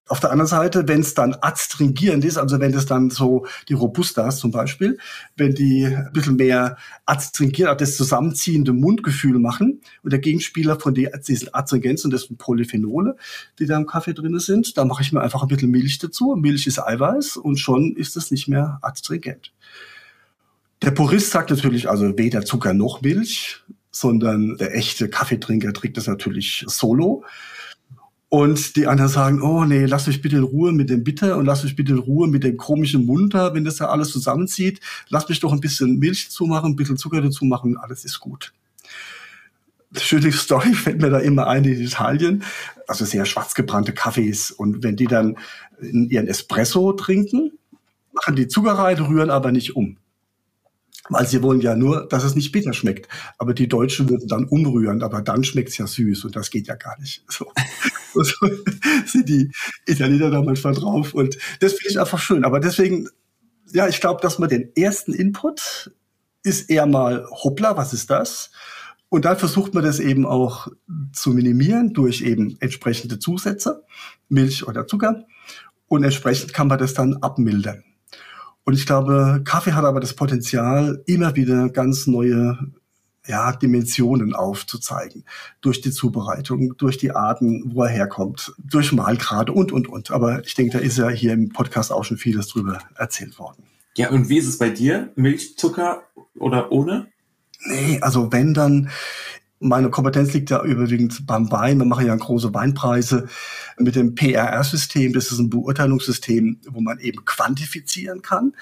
Auf 0.06 0.20
der 0.20 0.30
anderen 0.30 0.48
Seite, 0.48 0.86
wenn 0.86 1.00
es 1.00 1.14
dann 1.14 1.34
adstringierend 1.40 2.26
ist, 2.26 2.36
also 2.36 2.60
wenn 2.60 2.72
das 2.72 2.84
dann 2.84 3.08
so 3.08 3.46
die 3.70 3.72
Robustas 3.72 4.38
zum 4.38 4.50
Beispiel, 4.50 4.98
wenn 5.36 5.54
die 5.54 5.86
ein 5.86 6.10
bisschen 6.12 6.36
mehr 6.36 6.76
adstringiert, 7.06 7.80
das 7.80 7.96
zusammenziehende 7.96 8.74
Mundgefühl 8.74 9.38
machen 9.38 9.80
und 10.02 10.12
der 10.12 10.20
Gegenspieler 10.20 10.78
von 10.78 10.92
diesen 10.92 11.54
Adstringenzen, 11.54 12.10
das 12.10 12.24
sind 12.24 12.36
Polyphenole, 12.36 13.16
die 13.58 13.64
da 13.64 13.78
im 13.78 13.86
Kaffee 13.86 14.12
drin 14.12 14.38
sind, 14.38 14.76
da 14.76 14.84
mache 14.84 15.02
ich 15.02 15.12
mir 15.12 15.22
einfach 15.22 15.42
ein 15.42 15.48
bisschen 15.48 15.70
Milch 15.70 15.98
dazu. 15.98 16.36
Milch 16.36 16.66
ist 16.66 16.78
Eiweiß 16.78 17.38
und 17.38 17.56
schon 17.56 17.96
ist 17.96 18.18
es 18.18 18.30
nicht 18.30 18.46
mehr 18.46 18.78
adstringent. 18.82 19.52
Der 20.82 20.90
Purist 20.90 21.30
sagt 21.30 21.48
natürlich 21.48 21.88
also 21.88 22.18
weder 22.18 22.44
Zucker 22.44 22.74
noch 22.74 23.00
Milch, 23.00 23.62
sondern 23.90 24.58
der 24.58 24.76
echte 24.76 25.08
Kaffeetrinker 25.08 25.72
trinkt 25.72 25.96
das 25.96 26.08
natürlich 26.08 26.64
solo. 26.66 27.24
Und 28.34 28.74
die 28.74 28.88
anderen 28.88 29.08
sagen, 29.08 29.42
oh 29.42 29.64
nee, 29.64 29.86
lass 29.86 30.08
mich 30.08 30.20
bitte 30.20 30.38
in 30.38 30.42
Ruhe 30.42 30.72
mit 30.72 30.90
dem 30.90 31.04
Bitter 31.04 31.36
und 31.36 31.46
lass 31.46 31.62
mich 31.62 31.76
bitte 31.76 31.92
in 31.92 32.00
Ruhe 32.00 32.26
mit 32.26 32.42
dem 32.42 32.56
komischen 32.56 33.06
Munter, 33.06 33.54
wenn 33.54 33.64
das 33.64 33.76
da 33.76 33.86
alles 33.86 34.10
zusammenzieht. 34.10 34.80
Lass 35.08 35.28
mich 35.28 35.38
doch 35.38 35.52
ein 35.52 35.60
bisschen 35.60 36.00
Milch 36.00 36.30
zumachen, 36.30 36.72
ein 36.72 36.74
bisschen 36.74 36.96
Zucker 36.96 37.22
dazu 37.22 37.44
machen, 37.44 37.76
alles 37.76 38.04
ist 38.04 38.18
gut. 38.18 38.52
Schöne 39.96 40.32
Story 40.32 40.74
fällt 40.74 41.00
mir 41.00 41.10
da 41.10 41.20
immer 41.20 41.46
ein 41.46 41.62
in 41.62 41.80
Italien. 41.80 42.42
Also 42.88 43.04
sehr 43.04 43.24
schwarzgebrannte 43.24 43.92
Kaffees. 43.92 44.50
Und 44.50 44.82
wenn 44.82 44.96
die 44.96 45.06
dann 45.06 45.38
ihren 45.80 46.26
Espresso 46.26 46.92
trinken, 46.92 47.52
machen 48.12 48.34
die 48.34 48.48
Zucker 48.48 48.72
rein, 48.72 48.98
rühren 48.98 49.30
aber 49.30 49.52
nicht 49.52 49.76
um. 49.76 49.96
Weil 51.10 51.26
sie 51.26 51.42
wollen 51.42 51.60
ja 51.60 51.76
nur, 51.76 52.08
dass 52.08 52.24
es 52.24 52.34
nicht 52.34 52.50
bitter 52.52 52.72
schmeckt. 52.72 53.08
Aber 53.38 53.52
die 53.52 53.68
Deutschen 53.68 54.08
würden 54.08 54.26
dann 54.26 54.46
umrühren, 54.46 55.02
aber 55.02 55.20
dann 55.20 55.44
schmeckt 55.44 55.68
es 55.68 55.78
ja 55.78 55.86
süß 55.86 56.24
und 56.24 56.34
das 56.34 56.50
geht 56.50 56.66
ja 56.66 56.76
gar 56.76 56.98
nicht. 57.00 57.24
So. 58.14 58.22
so 58.22 58.46
sind 59.06 59.28
die 59.28 59.50
Italiener 59.86 60.30
da 60.30 60.40
manchmal 60.40 60.74
drauf. 60.74 61.14
Und 61.14 61.36
das 61.60 61.72
finde 61.72 61.90
ich 61.90 62.00
einfach 62.00 62.20
schön. 62.20 62.44
Aber 62.44 62.60
deswegen, 62.60 63.08
ja, 63.72 63.88
ich 63.88 64.00
glaube, 64.00 64.20
dass 64.22 64.38
man 64.38 64.48
den 64.48 64.70
ersten 64.76 65.12
Input 65.12 65.90
ist 66.44 66.70
eher 66.70 66.86
mal, 66.86 67.26
hoppla, 67.28 67.76
was 67.76 67.92
ist 67.92 68.10
das? 68.10 68.52
Und 69.08 69.24
dann 69.24 69.36
versucht 69.36 69.74
man 69.74 69.84
das 69.84 70.00
eben 70.00 70.26
auch 70.26 70.68
zu 71.12 71.30
minimieren 71.30 71.92
durch 71.92 72.22
eben 72.22 72.56
entsprechende 72.60 73.18
Zusätze, 73.18 73.84
Milch 74.28 74.66
oder 74.66 74.86
Zucker. 74.86 75.24
Und 75.86 76.04
entsprechend 76.04 76.52
kann 76.52 76.68
man 76.68 76.78
das 76.78 76.94
dann 76.94 77.16
abmildern. 77.16 77.84
Und 78.64 78.74
ich 78.74 78.86
glaube, 78.86 79.42
Kaffee 79.44 79.72
hat 79.72 79.84
aber 79.84 80.00
das 80.00 80.14
Potenzial, 80.14 81.02
immer 81.06 81.36
wieder 81.36 81.68
ganz 81.68 82.06
neue 82.06 82.58
ja, 83.26 83.52
Dimensionen 83.52 84.34
aufzuzeigen. 84.34 85.24
Durch 85.60 85.80
die 85.80 85.90
Zubereitung, 85.90 86.76
durch 86.76 86.98
die 86.98 87.12
Arten, 87.12 87.72
wo 87.74 87.82
er 87.82 87.90
herkommt, 87.90 88.52
durch 88.58 88.92
Mahlgrade 88.92 89.52
und, 89.52 89.72
und, 89.72 89.88
und. 89.88 90.10
Aber 90.10 90.44
ich 90.44 90.54
denke, 90.54 90.78
da 90.78 90.84
ist 90.84 90.98
ja 90.98 91.08
hier 91.08 91.32
im 91.32 91.50
Podcast 91.50 91.92
auch 91.92 92.04
schon 92.04 92.18
vieles 92.18 92.48
drüber 92.48 92.78
erzählt 92.96 93.38
worden. 93.38 93.64
Ja, 93.96 94.10
und 94.10 94.28
wie 94.28 94.38
ist 94.38 94.48
es 94.48 94.58
bei 94.58 94.70
dir? 94.70 95.12
Milch, 95.14 95.56
Zucker 95.56 96.02
oder 96.38 96.72
ohne? 96.72 97.06
Nee, 97.66 97.98
also 98.02 98.32
wenn 98.32 98.52
dann, 98.52 98.90
Meine 99.60 99.88
Kompetenz 99.88 100.32
liegt 100.34 100.50
ja 100.50 100.62
überwiegend 100.62 101.26
beim 101.26 101.50
Wein. 101.50 101.78
Wir 101.78 101.86
machen 101.86 102.06
ja 102.06 102.14
große 102.14 102.52
Weinpreise 102.52 103.28
mit 103.78 103.96
dem 103.96 104.14
PRR-System. 104.14 105.12
Das 105.12 105.30
ist 105.30 105.38
ein 105.38 105.48
Beurteilungssystem, 105.48 106.60
wo 106.68 106.80
man 106.80 106.98
eben 106.98 107.24
quantifizieren 107.24 108.20
kann. 108.20 108.52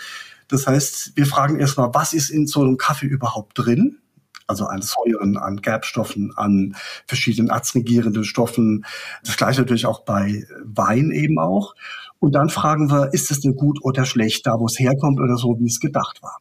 Das 0.48 0.66
heißt, 0.66 1.12
wir 1.16 1.26
fragen 1.26 1.58
erstmal, 1.58 1.94
was 1.94 2.12
ist 2.12 2.30
in 2.30 2.46
so 2.46 2.60
einem 2.60 2.76
Kaffee 2.76 3.06
überhaupt 3.06 3.58
drin? 3.58 3.98
Also 4.46 4.66
an 4.66 4.82
Säuren, 4.82 5.38
an 5.38 5.62
Gerbstoffen, 5.62 6.32
an 6.36 6.76
verschiedenen 7.06 7.50
adstringierenden 7.50 8.24
Stoffen. 8.24 8.84
Das 9.24 9.36
gleiche 9.36 9.62
natürlich 9.62 9.86
auch 9.86 10.04
bei 10.04 10.46
Wein 10.62 11.10
eben 11.10 11.38
auch. 11.38 11.74
Und 12.18 12.34
dann 12.34 12.50
fragen 12.50 12.90
wir, 12.90 13.14
ist 13.14 13.30
es 13.30 13.40
denn 13.40 13.56
gut 13.56 13.78
oder 13.82 14.04
schlecht, 14.04 14.46
da 14.46 14.60
wo 14.60 14.66
es 14.66 14.78
herkommt 14.78 15.20
oder 15.20 15.36
so, 15.36 15.58
wie 15.58 15.66
es 15.66 15.80
gedacht 15.80 16.22
war. 16.22 16.38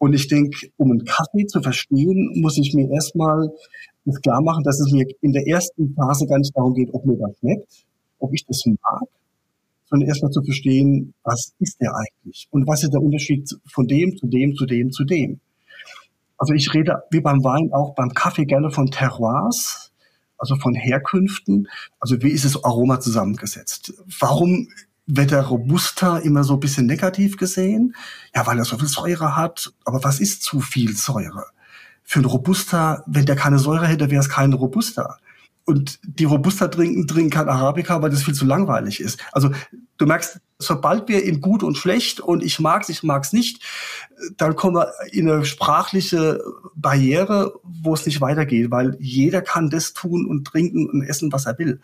Und 0.00 0.14
ich 0.14 0.28
denke, 0.28 0.70
um 0.78 0.92
einen 0.92 1.04
Kaffee 1.04 1.44
zu 1.46 1.60
verstehen, 1.60 2.32
muss 2.40 2.56
ich 2.56 2.72
mir 2.72 2.90
erstmal 2.90 3.50
das 4.06 4.18
klar 4.22 4.40
machen, 4.40 4.64
dass 4.64 4.80
es 4.80 4.90
mir 4.92 5.04
in 5.20 5.32
der 5.32 5.46
ersten 5.46 5.94
Phase 5.94 6.26
gar 6.26 6.38
nicht 6.38 6.56
darum 6.56 6.72
geht, 6.72 6.88
ob 6.94 7.04
mir 7.04 7.18
das 7.18 7.36
schmeckt, 7.38 7.84
ob 8.18 8.32
ich 8.32 8.46
das 8.46 8.64
mag, 8.64 9.02
sondern 9.84 10.08
erstmal 10.08 10.30
zu 10.30 10.42
verstehen, 10.42 11.12
was 11.22 11.52
ist 11.58 11.82
der 11.82 11.92
eigentlich 11.94 12.48
und 12.50 12.66
was 12.66 12.82
ist 12.82 12.94
der 12.94 13.02
Unterschied 13.02 13.46
von 13.66 13.86
dem 13.86 14.16
zu 14.16 14.26
dem 14.26 14.54
zu 14.54 14.64
dem 14.64 14.90
zu 14.90 15.04
dem. 15.04 15.40
Also 16.38 16.54
ich 16.54 16.72
rede 16.72 17.02
wie 17.10 17.20
beim 17.20 17.44
Wein 17.44 17.70
auch 17.74 17.94
beim 17.94 18.14
Kaffee 18.14 18.46
gerne 18.46 18.70
von 18.70 18.86
Terroirs, 18.86 19.92
also 20.38 20.56
von 20.56 20.74
Herkünften. 20.74 21.68
Also 21.98 22.22
wie 22.22 22.30
ist 22.30 22.46
das 22.46 22.64
Aroma 22.64 23.00
zusammengesetzt? 23.00 23.92
Warum 24.18 24.68
der 25.10 25.42
Robusta 25.42 26.18
immer 26.18 26.44
so 26.44 26.54
ein 26.54 26.60
bisschen 26.60 26.86
negativ 26.86 27.36
gesehen? 27.36 27.94
Ja, 28.34 28.46
weil 28.46 28.58
er 28.58 28.64
so 28.64 28.78
viel 28.78 28.88
Säure 28.88 29.36
hat. 29.36 29.72
Aber 29.84 30.02
was 30.04 30.20
ist 30.20 30.42
zu 30.42 30.60
viel 30.60 30.96
Säure? 30.96 31.46
Für 32.02 32.20
einen 32.20 32.26
Robusta, 32.26 33.04
wenn 33.06 33.26
der 33.26 33.36
keine 33.36 33.58
Säure 33.58 33.86
hätte, 33.86 34.10
wäre 34.10 34.20
es 34.20 34.28
kein 34.28 34.52
Robusta. 34.52 35.18
Und 35.64 36.00
die 36.02 36.24
Robusta 36.24 36.68
trinken, 36.68 37.06
trinken 37.06 37.30
kein 37.30 37.48
Arabica, 37.48 38.02
weil 38.02 38.10
das 38.10 38.24
viel 38.24 38.34
zu 38.34 38.44
langweilig 38.44 39.00
ist. 39.00 39.20
Also 39.30 39.50
du 39.98 40.06
merkst, 40.06 40.40
sobald 40.58 41.08
wir 41.08 41.22
in 41.24 41.40
gut 41.40 41.62
und 41.62 41.76
schlecht 41.76 42.20
und 42.20 42.42
ich 42.42 42.58
mag's, 42.58 42.88
ich 42.88 43.02
mag's 43.02 43.32
nicht, 43.32 43.62
dann 44.36 44.56
kommen 44.56 44.76
wir 44.76 44.92
in 45.12 45.30
eine 45.30 45.44
sprachliche 45.44 46.40
Barriere, 46.74 47.54
wo 47.62 47.94
es 47.94 48.06
nicht 48.06 48.20
weitergeht, 48.20 48.70
weil 48.70 48.96
jeder 48.98 49.42
kann 49.42 49.70
das 49.70 49.92
tun 49.92 50.26
und 50.26 50.44
trinken 50.44 50.88
und 50.90 51.02
essen, 51.02 51.32
was 51.32 51.46
er 51.46 51.58
will. 51.58 51.80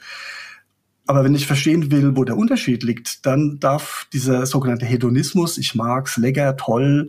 Aber 1.07 1.25
wenn 1.25 1.35
ich 1.35 1.47
verstehen 1.47 1.91
will, 1.91 2.17
wo 2.17 2.25
der 2.25 2.37
Unterschied 2.37 2.83
liegt, 2.83 3.25
dann 3.27 3.59
darf 3.61 4.07
dieser 4.13 4.45
sogenannte 4.45 4.87
Hedonismus, 4.87 5.57
ich 5.57 5.75
mag's, 5.75 6.17
lecker, 6.17 6.57
toll, 6.57 7.09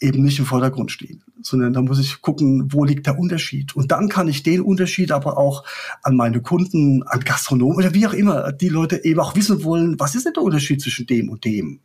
eben 0.00 0.22
nicht 0.22 0.38
im 0.38 0.46
Vordergrund 0.46 0.92
stehen, 0.92 1.24
sondern 1.42 1.72
da 1.72 1.82
muss 1.82 1.98
ich 1.98 2.22
gucken, 2.22 2.72
wo 2.72 2.84
liegt 2.84 3.06
der 3.06 3.18
Unterschied. 3.18 3.74
Und 3.74 3.90
dann 3.90 4.08
kann 4.08 4.28
ich 4.28 4.44
den 4.44 4.60
Unterschied 4.60 5.10
aber 5.10 5.36
auch 5.36 5.64
an 6.02 6.16
meine 6.16 6.40
Kunden, 6.40 7.02
an 7.02 7.20
Gastronomen 7.20 7.76
oder 7.76 7.94
wie 7.94 8.06
auch 8.06 8.12
immer, 8.12 8.52
die 8.52 8.68
Leute 8.68 9.04
eben 9.04 9.18
auch 9.18 9.34
wissen 9.34 9.64
wollen, 9.64 9.98
was 9.98 10.14
ist 10.14 10.26
denn 10.26 10.34
der 10.34 10.44
Unterschied 10.44 10.80
zwischen 10.80 11.06
dem 11.06 11.28
und 11.28 11.44
dem? 11.44 11.80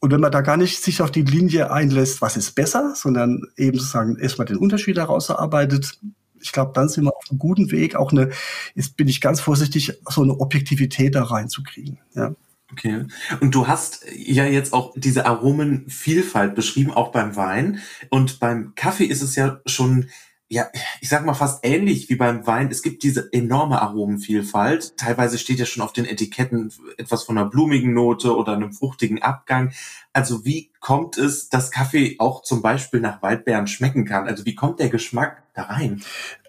Und 0.00 0.10
wenn 0.12 0.20
man 0.20 0.32
da 0.32 0.40
gar 0.40 0.56
nicht 0.56 0.82
sich 0.82 1.02
auf 1.02 1.10
die 1.10 1.22
Linie 1.22 1.70
einlässt, 1.70 2.22
was 2.22 2.38
ist 2.38 2.52
besser, 2.52 2.94
sondern 2.96 3.42
eben 3.58 3.78
sozusagen 3.78 4.16
erstmal 4.16 4.46
den 4.46 4.56
Unterschied 4.56 4.96
daraus 4.96 5.28
erarbeitet, 5.28 5.98
ich 6.40 6.52
glaube, 6.52 6.72
dann 6.74 6.88
sind 6.88 7.04
wir 7.04 7.14
auf 7.14 7.24
einem 7.30 7.38
guten 7.38 7.70
Weg, 7.70 7.96
auch 7.96 8.12
eine, 8.12 8.30
jetzt 8.74 8.96
bin 8.96 9.08
ich 9.08 9.20
ganz 9.20 9.40
vorsichtig, 9.40 9.92
so 10.08 10.22
eine 10.22 10.38
Objektivität 10.38 11.14
da 11.14 11.24
reinzukriegen. 11.24 11.98
Ja. 12.14 12.34
Okay. 12.72 13.06
Und 13.40 13.54
du 13.54 13.66
hast 13.66 14.04
ja 14.14 14.44
jetzt 14.44 14.72
auch 14.72 14.92
diese 14.96 15.26
Aromenvielfalt 15.26 16.54
beschrieben, 16.54 16.92
auch 16.92 17.10
beim 17.10 17.34
Wein. 17.34 17.80
Und 18.10 18.38
beim 18.38 18.74
Kaffee 18.76 19.06
ist 19.06 19.22
es 19.22 19.34
ja 19.34 19.60
schon, 19.66 20.08
ja, 20.52 20.66
ich 21.00 21.08
sag 21.08 21.24
mal 21.24 21.34
fast 21.34 21.64
ähnlich 21.64 22.10
wie 22.10 22.16
beim 22.16 22.44
Wein. 22.44 22.68
Es 22.72 22.82
gibt 22.82 23.04
diese 23.04 23.32
enorme 23.32 23.80
Aromenvielfalt. 23.80 24.96
Teilweise 24.96 25.38
steht 25.38 25.60
ja 25.60 25.64
schon 25.64 25.82
auf 25.82 25.92
den 25.92 26.04
Etiketten 26.04 26.72
etwas 26.98 27.22
von 27.22 27.38
einer 27.38 27.48
blumigen 27.48 27.94
Note 27.94 28.36
oder 28.36 28.54
einem 28.54 28.72
fruchtigen 28.72 29.22
Abgang. 29.22 29.72
Also 30.12 30.44
wie 30.44 30.72
kommt 30.80 31.18
es, 31.18 31.50
dass 31.50 31.70
Kaffee 31.70 32.16
auch 32.18 32.42
zum 32.42 32.62
Beispiel 32.62 32.98
nach 32.98 33.22
Waldbeeren 33.22 33.68
schmecken 33.68 34.04
kann? 34.04 34.26
Also 34.26 34.44
wie 34.44 34.56
kommt 34.56 34.80
der 34.80 34.88
Geschmack 34.88 35.44
da 35.54 35.62
rein? 35.62 36.02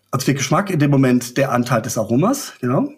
Also 0.09 0.25
der 0.25 0.33
Geschmack 0.33 0.71
in 0.71 0.79
dem 0.79 0.89
Moment 0.89 1.37
der 1.37 1.51
Anteil 1.51 1.83
des 1.83 1.99
Aromas, 1.99 2.53
genau 2.59 2.89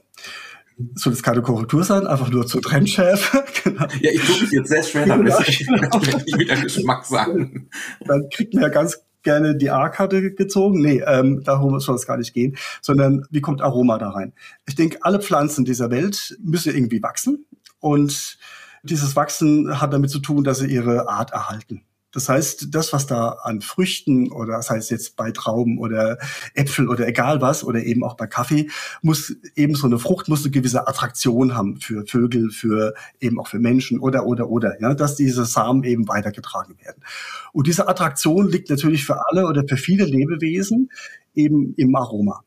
soll 0.95 1.13
das 1.13 1.23
keine 1.23 1.41
Korrektur 1.41 1.83
sein, 1.83 2.07
einfach 2.07 2.29
nur 2.29 2.47
zur 2.47 2.61
Trennschärfe. 2.61 3.43
genau. 3.63 3.85
Ja, 4.01 4.11
ich 4.11 4.21
tue 4.21 4.41
mich 4.41 4.51
jetzt 4.51 4.69
sehr 4.69 4.83
schwer 4.83 5.05
damit, 5.05 5.27
genau. 5.27 6.01
wenn 6.01 6.23
ich 6.25 6.37
wieder 6.37 6.55
Geschmack 6.55 7.05
sagen. 7.05 7.69
Dann 8.05 8.29
kriegt 8.29 8.53
man 8.53 8.63
ja 8.63 8.69
ganz 8.69 9.02
gerne 9.23 9.55
die 9.55 9.69
A-Karte 9.69 10.33
gezogen. 10.33 10.81
Nee, 10.81 11.01
ähm, 11.05 11.43
darum 11.43 11.79
soll 11.79 11.95
es 11.95 12.05
gar 12.05 12.17
nicht 12.17 12.33
gehen, 12.33 12.57
sondern 12.81 13.25
wie 13.29 13.41
kommt 13.41 13.61
Aroma 13.61 13.97
da 13.97 14.09
rein? 14.09 14.33
Ich 14.67 14.75
denke, 14.75 14.99
alle 15.01 15.19
Pflanzen 15.19 15.65
dieser 15.65 15.89
Welt 15.89 16.37
müssen 16.43 16.75
irgendwie 16.75 17.01
wachsen 17.01 17.45
und 17.79 18.37
dieses 18.83 19.15
Wachsen 19.15 19.81
hat 19.81 19.93
damit 19.93 20.09
zu 20.09 20.19
tun, 20.19 20.43
dass 20.43 20.59
sie 20.59 20.67
ihre 20.67 21.07
Art 21.07 21.31
erhalten. 21.31 21.83
Das 22.13 22.29
heißt, 22.29 22.67
das, 22.69 22.93
was 22.93 23.07
da 23.07 23.29
an 23.43 23.61
Früchten 23.61 24.31
oder 24.31 24.53
das 24.53 24.69
heißt 24.69 24.91
jetzt 24.91 25.15
bei 25.15 25.31
Trauben 25.31 25.79
oder 25.79 26.19
Äpfel 26.53 26.87
oder 26.87 27.07
egal 27.07 27.41
was 27.41 27.63
oder 27.63 27.83
eben 27.83 28.03
auch 28.03 28.15
bei 28.15 28.27
Kaffee, 28.27 28.69
muss 29.01 29.35
eben 29.55 29.75
so 29.75 29.87
eine 29.87 29.99
Frucht 29.99 30.29
muss 30.29 30.43
eine 30.43 30.51
gewisse 30.51 30.87
Attraktion 30.87 31.55
haben 31.55 31.77
für 31.81 32.05
Vögel, 32.05 32.51
für 32.51 32.93
eben 33.19 33.39
auch 33.39 33.47
für 33.47 33.59
Menschen 33.59 33.99
oder 33.99 34.25
oder 34.25 34.49
oder, 34.49 34.79
ja, 34.79 34.93
dass 34.93 35.15
diese 35.15 35.43
Samen 35.45 35.83
eben 35.83 36.07
weitergetragen 36.07 36.77
werden. 36.79 37.03
Und 37.51 37.67
diese 37.67 37.87
Attraktion 37.87 38.47
liegt 38.47 38.69
natürlich 38.69 39.05
für 39.05 39.27
alle 39.29 39.47
oder 39.47 39.63
für 39.67 39.77
viele 39.77 40.05
Lebewesen 40.05 40.91
eben 41.33 41.73
im 41.75 41.95
Aroma. 41.95 42.43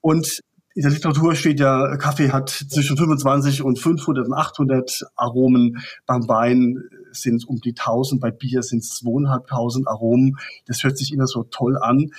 Und 0.00 0.40
in 0.74 0.82
der 0.82 0.92
Literatur 0.92 1.34
steht 1.34 1.58
ja, 1.58 1.96
Kaffee 1.96 2.30
hat 2.30 2.48
zwischen 2.48 2.96
25 2.96 3.62
und 3.62 3.78
500 3.78 4.28
und 4.28 4.34
800 4.34 5.02
Aromen. 5.16 5.82
Beim 6.06 6.28
Wein 6.28 6.84
sind 7.12 7.36
es 7.36 7.44
um 7.44 7.60
die 7.60 7.70
1000, 7.70 8.20
bei 8.20 8.30
Bier 8.30 8.62
sind 8.62 8.82
es 8.82 8.96
2500 8.96 9.86
Aromen. 9.88 10.36
Das 10.66 10.82
hört 10.82 10.98
sich 10.98 11.12
immer 11.12 11.26
so 11.26 11.44
toll 11.44 11.78
an. 11.78 12.10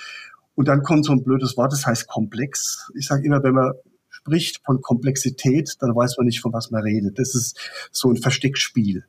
Und 0.54 0.68
dann 0.68 0.82
kommt 0.82 1.04
so 1.04 1.12
ein 1.12 1.22
blödes 1.22 1.56
Wort, 1.56 1.72
das 1.72 1.86
heißt 1.86 2.08
komplex. 2.08 2.90
Ich 2.94 3.06
sage 3.06 3.24
immer, 3.24 3.42
wenn 3.42 3.54
man 3.54 3.72
spricht 4.10 4.60
von 4.64 4.80
Komplexität, 4.80 5.76
dann 5.80 5.96
weiß 5.96 6.16
man 6.18 6.26
nicht, 6.26 6.40
von 6.40 6.52
was 6.52 6.70
man 6.70 6.82
redet. 6.82 7.18
Das 7.18 7.34
ist 7.34 7.58
so 7.90 8.10
ein 8.10 8.16
Versteckspiel. 8.16 9.04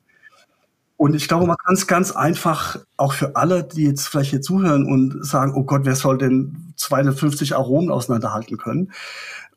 Und 0.95 1.15
ich 1.15 1.27
glaube, 1.27 1.45
man 1.45 1.57
kann 1.57 1.73
es 1.73 1.87
ganz 1.87 2.11
einfach 2.11 2.79
auch 2.97 3.13
für 3.13 3.35
alle, 3.35 3.63
die 3.63 3.83
jetzt 3.83 4.07
vielleicht 4.07 4.29
hier 4.29 4.41
zuhören 4.41 4.85
und 4.85 5.25
sagen, 5.25 5.53
oh 5.55 5.63
Gott, 5.63 5.81
wer 5.83 5.95
soll 5.95 6.17
denn 6.17 6.73
250 6.77 7.55
Aromen 7.55 7.91
auseinanderhalten 7.91 8.57
können? 8.57 8.91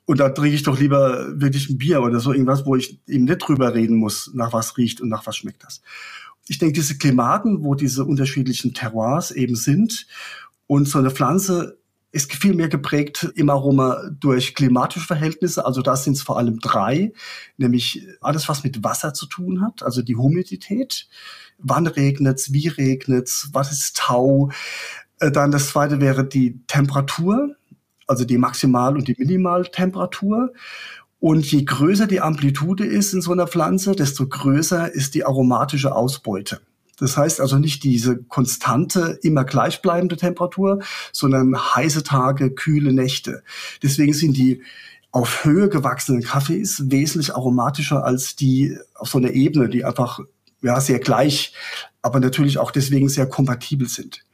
Und 0.06 0.20
da 0.20 0.30
trinke 0.30 0.54
ich 0.54 0.62
doch 0.62 0.78
lieber 0.78 1.40
wirklich 1.40 1.68
ein 1.68 1.78
Bier 1.78 2.00
oder 2.00 2.20
so 2.20 2.32
irgendwas, 2.32 2.64
wo 2.64 2.76
ich 2.76 3.00
eben 3.06 3.24
nicht 3.24 3.38
drüber 3.38 3.74
reden 3.74 3.96
muss, 3.96 4.30
nach 4.34 4.52
was 4.52 4.76
riecht 4.78 5.00
und 5.00 5.08
nach 5.08 5.26
was 5.26 5.36
schmeckt 5.36 5.64
das. 5.64 5.82
Ich 6.48 6.58
denke, 6.58 6.74
diese 6.74 6.96
Klimaten, 6.96 7.64
wo 7.64 7.74
diese 7.74 8.04
unterschiedlichen 8.04 8.72
Terroirs 8.72 9.32
eben 9.32 9.56
sind 9.56 10.06
und 10.68 10.88
so 10.88 10.98
eine 10.98 11.10
Pflanze 11.10 11.78
ist 12.12 12.32
viel 12.32 12.54
mehr 12.54 12.68
geprägt 12.68 13.30
im 13.34 13.50
Aroma 13.50 14.00
durch 14.20 14.54
klimatische 14.54 15.06
Verhältnisse. 15.06 15.66
Also 15.66 15.82
da 15.82 15.96
sind 15.96 16.14
es 16.14 16.22
vor 16.22 16.38
allem 16.38 16.60
drei, 16.60 17.12
nämlich 17.56 18.06
alles, 18.20 18.48
was 18.48 18.64
mit 18.64 18.82
Wasser 18.84 19.12
zu 19.12 19.26
tun 19.26 19.60
hat, 19.60 19.82
also 19.82 20.02
die 20.02 20.16
Humidität. 20.16 21.08
Wann 21.58 21.86
regnet's? 21.86 22.52
Wie 22.52 22.68
regnet's? 22.68 23.50
Was 23.52 23.72
ist 23.72 23.96
Tau? 23.96 24.50
Äh, 25.18 25.30
dann 25.32 25.50
das 25.50 25.68
zweite 25.68 26.00
wäre 26.00 26.24
die 26.26 26.60
Temperatur, 26.66 27.55
also 28.06 28.24
die 28.24 28.38
Maximal- 28.38 28.96
und 28.96 29.08
die 29.08 29.16
Minimaltemperatur. 29.18 30.52
Und 31.18 31.50
je 31.50 31.64
größer 31.64 32.06
die 32.06 32.20
Amplitude 32.20 32.84
ist 32.84 33.14
in 33.14 33.22
so 33.22 33.32
einer 33.32 33.46
Pflanze, 33.46 33.96
desto 33.96 34.26
größer 34.26 34.92
ist 34.92 35.14
die 35.14 35.24
aromatische 35.24 35.94
Ausbeute. 35.94 36.60
Das 36.98 37.16
heißt 37.16 37.40
also 37.40 37.58
nicht 37.58 37.84
diese 37.84 38.22
konstante, 38.24 39.18
immer 39.22 39.44
gleichbleibende 39.44 40.16
Temperatur, 40.16 40.82
sondern 41.12 41.56
heiße 41.56 42.02
Tage, 42.02 42.50
kühle 42.50 42.92
Nächte. 42.92 43.42
Deswegen 43.82 44.12
sind 44.12 44.36
die 44.36 44.62
auf 45.10 45.44
Höhe 45.44 45.68
gewachsenen 45.68 46.22
Kaffees 46.22 46.90
wesentlich 46.90 47.34
aromatischer 47.34 48.04
als 48.04 48.36
die 48.36 48.76
auf 48.94 49.08
so 49.08 49.18
einer 49.18 49.30
Ebene, 49.30 49.68
die 49.68 49.84
einfach 49.84 50.20
ja 50.62 50.80
sehr 50.80 50.98
gleich, 50.98 51.54
aber 52.02 52.20
natürlich 52.20 52.58
auch 52.58 52.70
deswegen 52.70 53.08
sehr 53.08 53.26
kompatibel 53.26 53.88
sind. 53.88 54.25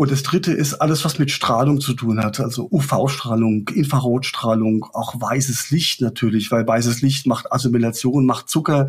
Und 0.00 0.10
das 0.10 0.22
dritte 0.22 0.54
ist 0.54 0.72
alles, 0.76 1.04
was 1.04 1.18
mit 1.18 1.30
Strahlung 1.30 1.78
zu 1.78 1.92
tun 1.92 2.24
hat, 2.24 2.40
also 2.40 2.66
UV-Strahlung, 2.72 3.68
Infrarotstrahlung, 3.68 4.84
auch 4.94 5.20
weißes 5.20 5.70
Licht 5.72 6.00
natürlich, 6.00 6.50
weil 6.50 6.66
weißes 6.66 7.02
Licht 7.02 7.26
macht 7.26 7.52
Assimilation, 7.52 8.24
macht 8.24 8.48
Zucker 8.48 8.88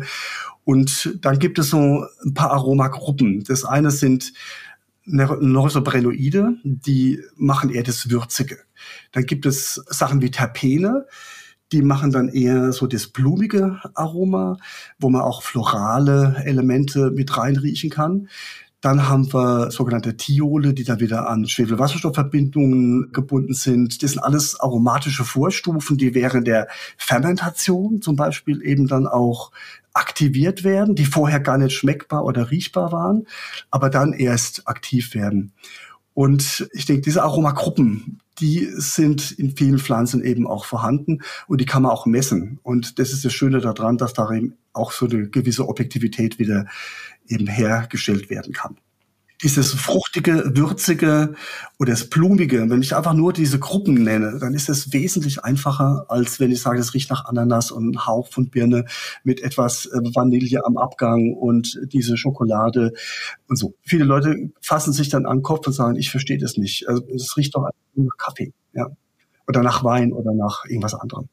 und 0.64 1.18
dann 1.20 1.38
gibt 1.38 1.58
es 1.58 1.68
so 1.68 2.06
ein 2.24 2.32
paar 2.32 2.52
Aromagruppen. 2.52 3.44
Das 3.44 3.66
eine 3.66 3.90
sind 3.90 4.32
Neurobrenoide, 5.04 6.54
die 6.64 7.20
machen 7.36 7.68
eher 7.68 7.82
das 7.82 8.08
Würzige. 8.08 8.60
Dann 9.12 9.26
gibt 9.26 9.44
es 9.44 9.82
Sachen 9.88 10.22
wie 10.22 10.30
Terpene, 10.30 11.04
die 11.72 11.82
machen 11.82 12.10
dann 12.10 12.28
eher 12.28 12.72
so 12.72 12.86
das 12.86 13.06
blumige 13.06 13.80
Aroma, 13.92 14.56
wo 14.98 15.10
man 15.10 15.20
auch 15.20 15.42
florale 15.42 16.36
Elemente 16.46 17.10
mit 17.10 17.36
reinriechen 17.36 17.90
kann. 17.90 18.28
Dann 18.82 19.08
haben 19.08 19.32
wir 19.32 19.70
sogenannte 19.70 20.16
Thiole, 20.16 20.74
die 20.74 20.82
dann 20.82 20.98
wieder 20.98 21.28
an 21.28 21.46
Schwefelwasserstoffverbindungen 21.46 23.12
gebunden 23.12 23.54
sind. 23.54 24.02
Das 24.02 24.10
sind 24.10 24.20
alles 24.20 24.58
aromatische 24.58 25.24
Vorstufen, 25.24 25.96
die 25.96 26.14
während 26.14 26.48
der 26.48 26.66
Fermentation 26.98 28.02
zum 28.02 28.16
Beispiel 28.16 28.60
eben 28.62 28.88
dann 28.88 29.06
auch 29.06 29.52
aktiviert 29.94 30.64
werden, 30.64 30.96
die 30.96 31.04
vorher 31.04 31.38
gar 31.38 31.58
nicht 31.58 31.76
schmeckbar 31.76 32.24
oder 32.24 32.50
riechbar 32.50 32.90
waren, 32.90 33.26
aber 33.70 33.88
dann 33.88 34.12
erst 34.12 34.66
aktiv 34.66 35.14
werden. 35.14 35.52
Und 36.14 36.68
ich 36.72 36.84
denke, 36.84 37.02
diese 37.02 37.22
Aromagruppen, 37.22 38.20
die 38.40 38.68
sind 38.74 39.30
in 39.32 39.56
vielen 39.56 39.78
Pflanzen 39.78 40.24
eben 40.24 40.46
auch 40.46 40.64
vorhanden 40.64 41.20
und 41.46 41.60
die 41.60 41.66
kann 41.66 41.82
man 41.82 41.92
auch 41.92 42.06
messen. 42.06 42.58
Und 42.62 42.98
das 42.98 43.12
ist 43.12 43.24
das 43.24 43.32
Schöne 43.32 43.60
daran, 43.60 43.96
dass 43.98 44.12
da 44.12 44.30
eben 44.32 44.56
auch 44.72 44.90
so 44.92 45.06
eine 45.06 45.28
gewisse 45.28 45.68
Objektivität 45.68 46.38
wieder 46.38 46.66
eben 47.28 47.46
hergestellt 47.46 48.30
werden 48.30 48.52
kann 48.52 48.76
dieses 49.42 49.72
fruchtige, 49.72 50.52
würzige 50.56 51.34
oder 51.78 51.90
das 51.90 52.08
blumige, 52.08 52.70
wenn 52.70 52.80
ich 52.80 52.94
einfach 52.94 53.12
nur 53.12 53.32
diese 53.32 53.58
Gruppen 53.58 53.94
nenne, 53.94 54.38
dann 54.38 54.54
ist 54.54 54.68
es 54.68 54.92
wesentlich 54.92 55.42
einfacher, 55.42 56.06
als 56.08 56.38
wenn 56.38 56.52
ich 56.52 56.62
sage, 56.62 56.78
es 56.78 56.94
riecht 56.94 57.10
nach 57.10 57.24
Ananas 57.24 57.70
und 57.70 58.06
Hauch 58.06 58.28
von 58.28 58.50
Birne 58.50 58.84
mit 59.24 59.42
etwas 59.42 59.86
äh, 59.86 59.98
Vanille 60.14 60.64
am 60.64 60.76
Abgang 60.76 61.32
und 61.34 61.80
diese 61.92 62.16
Schokolade 62.16 62.92
und 63.48 63.56
so. 63.56 63.74
Viele 63.82 64.04
Leute 64.04 64.50
fassen 64.60 64.92
sich 64.92 65.08
dann 65.08 65.26
an 65.26 65.38
den 65.38 65.42
Kopf 65.42 65.66
und 65.66 65.72
sagen, 65.72 65.96
ich 65.96 66.10
verstehe 66.10 66.38
das 66.38 66.56
nicht. 66.56 66.88
Also, 66.88 67.04
es 67.08 67.36
riecht 67.36 67.54
doch 67.54 67.68
nach 67.94 68.16
Kaffee, 68.18 68.52
ja. 68.72 68.86
Oder 69.48 69.62
nach 69.62 69.82
Wein 69.82 70.12
oder 70.12 70.32
nach 70.32 70.64
irgendwas 70.66 70.94
anderem. 70.94 71.28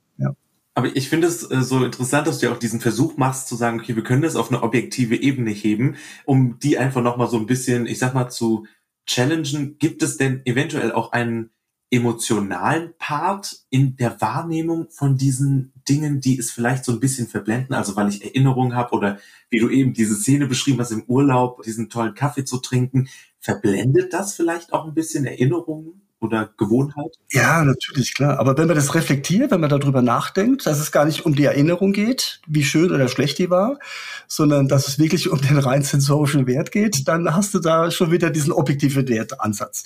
Aber 0.80 0.96
ich 0.96 1.10
finde 1.10 1.28
es 1.28 1.44
äh, 1.52 1.62
so 1.62 1.84
interessant, 1.84 2.26
dass 2.26 2.40
du 2.40 2.46
ja 2.46 2.54
auch 2.54 2.58
diesen 2.58 2.80
Versuch 2.80 3.18
machst 3.18 3.50
zu 3.50 3.58
sagen, 3.58 3.82
okay, 3.82 3.98
wir 3.98 4.04
können 4.04 4.22
das 4.22 4.38
auf 4.38 4.50
eine 4.50 4.64
objektive 4.64 5.18
Ebene 5.18 5.52
heben, 5.52 5.98
um 6.24 6.58
die 6.60 6.78
einfach 6.78 7.04
nochmal 7.04 7.28
so 7.28 7.36
ein 7.36 7.48
bisschen, 7.48 7.86
ich 7.86 8.00
sag 8.00 8.14
mal, 8.14 8.30
zu 8.30 8.66
challengen. 9.06 9.78
Gibt 9.78 10.04
es 10.04 10.16
denn 10.16 10.42
eventuell 10.46 10.94
auch 10.94 11.12
einen 11.12 11.50
emotionalen 11.92 12.94
Part 12.98 13.66
in 13.70 13.98
der 13.98 14.22
Wahrnehmung 14.22 14.88
von 14.90 15.18
diesen 15.18 15.74
Dingen, 15.90 16.22
die 16.22 16.40
es 16.40 16.50
vielleicht 16.50 16.86
so 16.86 16.94
ein 16.94 17.02
bisschen 17.02 17.28
verblenden, 17.28 17.76
also 17.76 17.98
weil 17.98 18.08
ich 18.08 18.24
Erinnerungen 18.24 18.74
habe 18.74 18.96
oder 18.96 19.20
wie 19.50 19.60
du 19.60 19.68
eben 19.68 19.94
diese 19.94 20.16
Szene 20.16 20.48
beschrieben 20.48 20.80
hast 20.80 20.92
im 20.92 21.04
Urlaub, 21.08 21.62
diesen 21.64 21.90
tollen 21.90 22.16
Kaffee 22.16 22.46
zu 22.46 22.60
trinken, 22.60 23.10
verblendet 23.42 24.14
das 24.14 24.34
vielleicht 24.34 24.72
auch 24.72 24.86
ein 24.86 24.94
bisschen 24.94 25.26
Erinnerungen? 25.26 26.09
Oder 26.20 26.50
Gewohnheit? 26.58 27.16
Ja, 27.32 27.64
natürlich, 27.64 28.14
klar. 28.14 28.40
Aber 28.40 28.58
wenn 28.58 28.68
man 28.68 28.76
das 28.76 28.94
reflektiert, 28.94 29.52
wenn 29.52 29.62
man 29.62 29.70
darüber 29.70 30.02
nachdenkt, 30.02 30.66
dass 30.66 30.80
es 30.80 30.92
gar 30.92 31.06
nicht 31.06 31.26
um 31.26 31.36
die 31.36 31.46
Erinnerung 31.46 31.94
geht, 31.94 32.42
wie 32.48 32.64
schön 32.64 32.92
oder 32.92 33.08
schlecht 33.08 33.38
die 33.40 33.50
war, 33.50 33.80
sondern 34.28 34.68
dass 34.68 34.88
es 34.88 35.00
wirklich 35.00 35.30
um 35.30 35.42
den 35.42 35.58
rein 35.58 35.84
sensorischen 35.84 36.46
Wert 36.48 36.72
geht, 36.72 37.08
dann 37.08 37.34
hast 37.34 37.54
du 37.54 37.60
da 37.60 37.90
schon 37.92 38.12
wieder 38.12 38.30
diesen 38.30 38.52
objektiven 38.52 39.08
Wertansatz. 39.08 39.86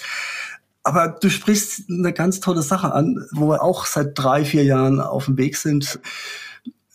Aber 0.83 1.07
du 1.07 1.29
sprichst 1.29 1.89
eine 1.89 2.11
ganz 2.13 2.41
tolle 2.41 2.61
Sache 2.61 2.93
an, 2.93 3.25
wo 3.31 3.47
wir 3.49 3.63
auch 3.63 3.85
seit 3.85 4.17
drei, 4.17 4.43
vier 4.43 4.63
Jahren 4.63 4.99
auf 4.99 5.25
dem 5.25 5.37
Weg 5.37 5.55
sind. 5.55 5.99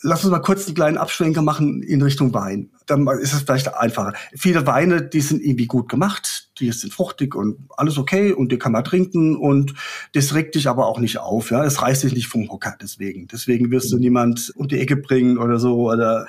Lass 0.03 0.25
uns 0.25 0.31
mal 0.31 0.41
kurz 0.41 0.67
einen 0.67 0.75
kleinen 0.75 0.99
Abschwenker 0.99 1.43
machen 1.43 1.83
in 1.83 2.03
Richtung 2.03 2.35
Wein. 2.35 2.71
Dann 2.87 3.09
ist 3.09 3.33
es 3.33 3.43
vielleicht 3.43 3.75
einfacher. 3.75 4.13
Viele 4.35 4.67
Weine, 4.67 5.03
die 5.03 5.23
sind 5.23 5.43
irgendwie 5.43 5.67
gut 5.67 5.89
gemacht, 5.89 6.48
die 6.61 6.71
sind 6.73 6.93
fruchtig 6.93 7.35
und 7.35 7.59
alles 7.77 7.99
okay 7.99 8.33
und 8.33 8.53
die 8.53 8.59
kann 8.59 8.73
man 8.73 8.85
trinken 8.85 9.37
und 9.37 9.75
das 10.13 10.35
regt 10.35 10.55
dich 10.55 10.69
aber 10.69 10.87
auch 10.87 10.99
nicht 10.99 11.19
auf. 11.19 11.51
Ja, 11.51 11.65
es 11.65 11.83
reißt 11.83 12.05
dich 12.05 12.15
nicht 12.15 12.29
vom 12.29 12.51
Hocker 12.51 12.77
deswegen. 12.81 13.27
Deswegen 13.29 13.71
wirst 13.71 13.93
du 13.93 13.99
niemand 13.99 14.53
um 14.57 14.69
die 14.69 14.79
Ecke 14.79 14.97
bringen 14.97 15.39
oder 15.39 15.59
so 15.59 15.91
oder 15.91 16.27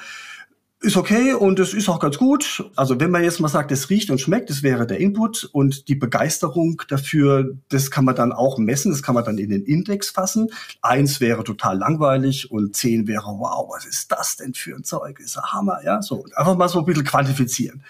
ist 0.82 0.96
okay 0.96 1.34
und 1.34 1.60
es 1.60 1.74
ist 1.74 1.90
auch 1.90 2.00
ganz 2.00 2.18
gut. 2.18 2.64
Also 2.76 3.00
wenn 3.00 3.12
man 3.12 3.24
jetzt 3.24 3.42
mal 3.42 3.50
sagt, 3.50 3.72
es 3.72 3.90
riecht 3.90 4.10
und 4.12 4.22
schmeckt, 4.22 4.50
das 4.50 4.64
wäre 4.64 4.88
der 4.88 5.00
Input 5.00 5.50
und 5.52 5.90
die 5.90 5.96
Begeisterung 5.96 6.82
dafür, 6.88 7.58
das 7.68 7.92
kann 7.92 8.06
man 8.06 8.16
dann 8.16 8.32
auch 8.32 8.58
messen, 8.58 8.92
das 8.92 9.04
kann 9.04 9.16
man 9.16 9.26
dann 9.26 9.38
in 9.38 9.50
den 9.50 9.64
Index 9.64 10.10
fassen. 10.10 10.50
Eins 10.82 11.20
wäre 11.20 11.44
total 11.44 11.78
langweilig 11.78 12.50
und 12.50 12.78
zehn 12.78 13.08
wäre, 13.08 13.26
wow, 13.26 13.70
was 13.70 13.86
ist 13.86 14.12
das 14.12 14.38
denn 14.38 14.54
für 14.54 14.76
ein 14.76 14.86
Zeug? 14.86 15.20
Ist 15.20 15.38
ein 15.38 15.52
Hammer, 15.52 15.80
ja, 15.84 16.02
so. 16.02 16.24
Einfach 16.34 16.56
mal 16.56 16.70
so 16.70 16.80
ein 16.80 16.86
bisschen 16.86 17.04
quantifizieren. 17.04 17.84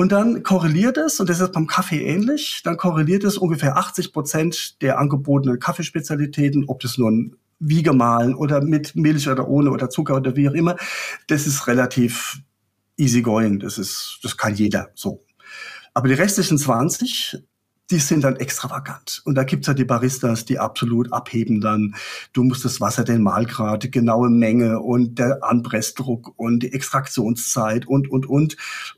Und 0.00 0.12
dann 0.12 0.42
korreliert 0.42 0.96
es, 0.96 1.20
und 1.20 1.28
das 1.28 1.40
ist 1.40 1.52
beim 1.52 1.66
Kaffee 1.66 2.02
ähnlich, 2.02 2.62
dann 2.64 2.78
korreliert 2.78 3.22
es 3.22 3.36
ungefähr 3.36 3.76
80 3.76 4.14
Prozent 4.14 4.80
der 4.80 4.98
angebotenen 4.98 5.58
Kaffeespezialitäten, 5.58 6.64
ob 6.68 6.80
das 6.80 6.96
nur 6.96 7.10
ein 7.10 7.36
wie 7.58 7.82
gemahlen 7.82 8.34
oder 8.34 8.62
mit 8.62 8.96
Milch 8.96 9.28
oder 9.28 9.46
ohne 9.46 9.70
oder 9.70 9.90
Zucker 9.90 10.16
oder 10.16 10.36
wie 10.36 10.48
auch 10.48 10.54
immer. 10.54 10.76
Das 11.26 11.46
ist 11.46 11.66
relativ 11.66 12.40
easy 12.96 13.20
going. 13.20 13.58
Das 13.58 13.76
ist, 13.76 14.20
das 14.22 14.38
kann 14.38 14.54
jeder 14.54 14.88
so. 14.94 15.22
Aber 15.92 16.08
die 16.08 16.14
restlichen 16.14 16.56
20, 16.56 17.36
die 17.90 17.98
sind 17.98 18.22
dann 18.22 18.36
extravagant. 18.36 19.20
Und 19.24 19.34
da 19.34 19.44
gibt's 19.44 19.66
ja 19.66 19.74
die 19.74 19.84
Baristas, 19.84 20.44
die 20.44 20.58
absolut 20.58 21.12
abheben 21.12 21.60
dann. 21.60 21.94
Du 22.32 22.44
musst 22.44 22.64
das 22.64 22.80
Wasser, 22.80 23.04
den 23.04 23.22
Mahlgrad, 23.22 23.82
die 23.82 23.90
genaue 23.90 24.30
Menge 24.30 24.80
und 24.80 25.18
der 25.18 25.42
Anpressdruck 25.42 26.32
und 26.36 26.60
die 26.60 26.72
Extraktionszeit 26.72 27.86
und, 27.86 28.10
und, 28.10 28.26
und. 28.26 28.56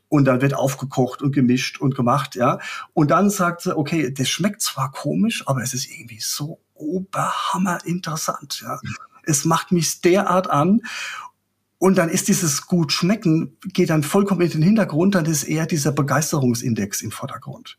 Und 0.09 0.25
dann 0.25 0.41
wird 0.41 0.53
aufgekocht 0.53 1.21
und 1.21 1.33
gemischt 1.33 1.81
und 1.81 1.95
gemacht, 1.95 2.35
ja. 2.35 2.59
Und 2.93 3.09
dann 3.09 3.29
sagt 3.29 3.61
sie, 3.61 3.75
okay, 3.75 4.13
das 4.13 4.29
schmeckt 4.29 4.61
zwar 4.61 4.91
komisch, 4.91 5.43
aber 5.47 5.63
es 5.63 5.73
ist 5.73 5.89
irgendwie 5.89 6.19
so 6.19 6.59
oberhammer 6.75 7.79
interessant. 7.85 8.61
Ja. 8.63 8.79
Es 9.23 9.45
macht 9.45 9.71
mich 9.71 10.01
derart 10.01 10.49
an. 10.49 10.81
Und 11.79 11.97
dann 11.97 12.07
ist 12.07 12.29
dieses 12.29 12.67
gut 12.67 12.93
schmecken, 12.93 13.57
geht 13.73 13.89
dann 13.89 14.03
vollkommen 14.03 14.39
in 14.41 14.51
den 14.51 14.61
Hintergrund, 14.61 15.15
dann 15.15 15.25
ist 15.25 15.43
eher 15.43 15.65
dieser 15.65 15.91
Begeisterungsindex 15.91 17.01
im 17.01 17.11
Vordergrund. 17.11 17.77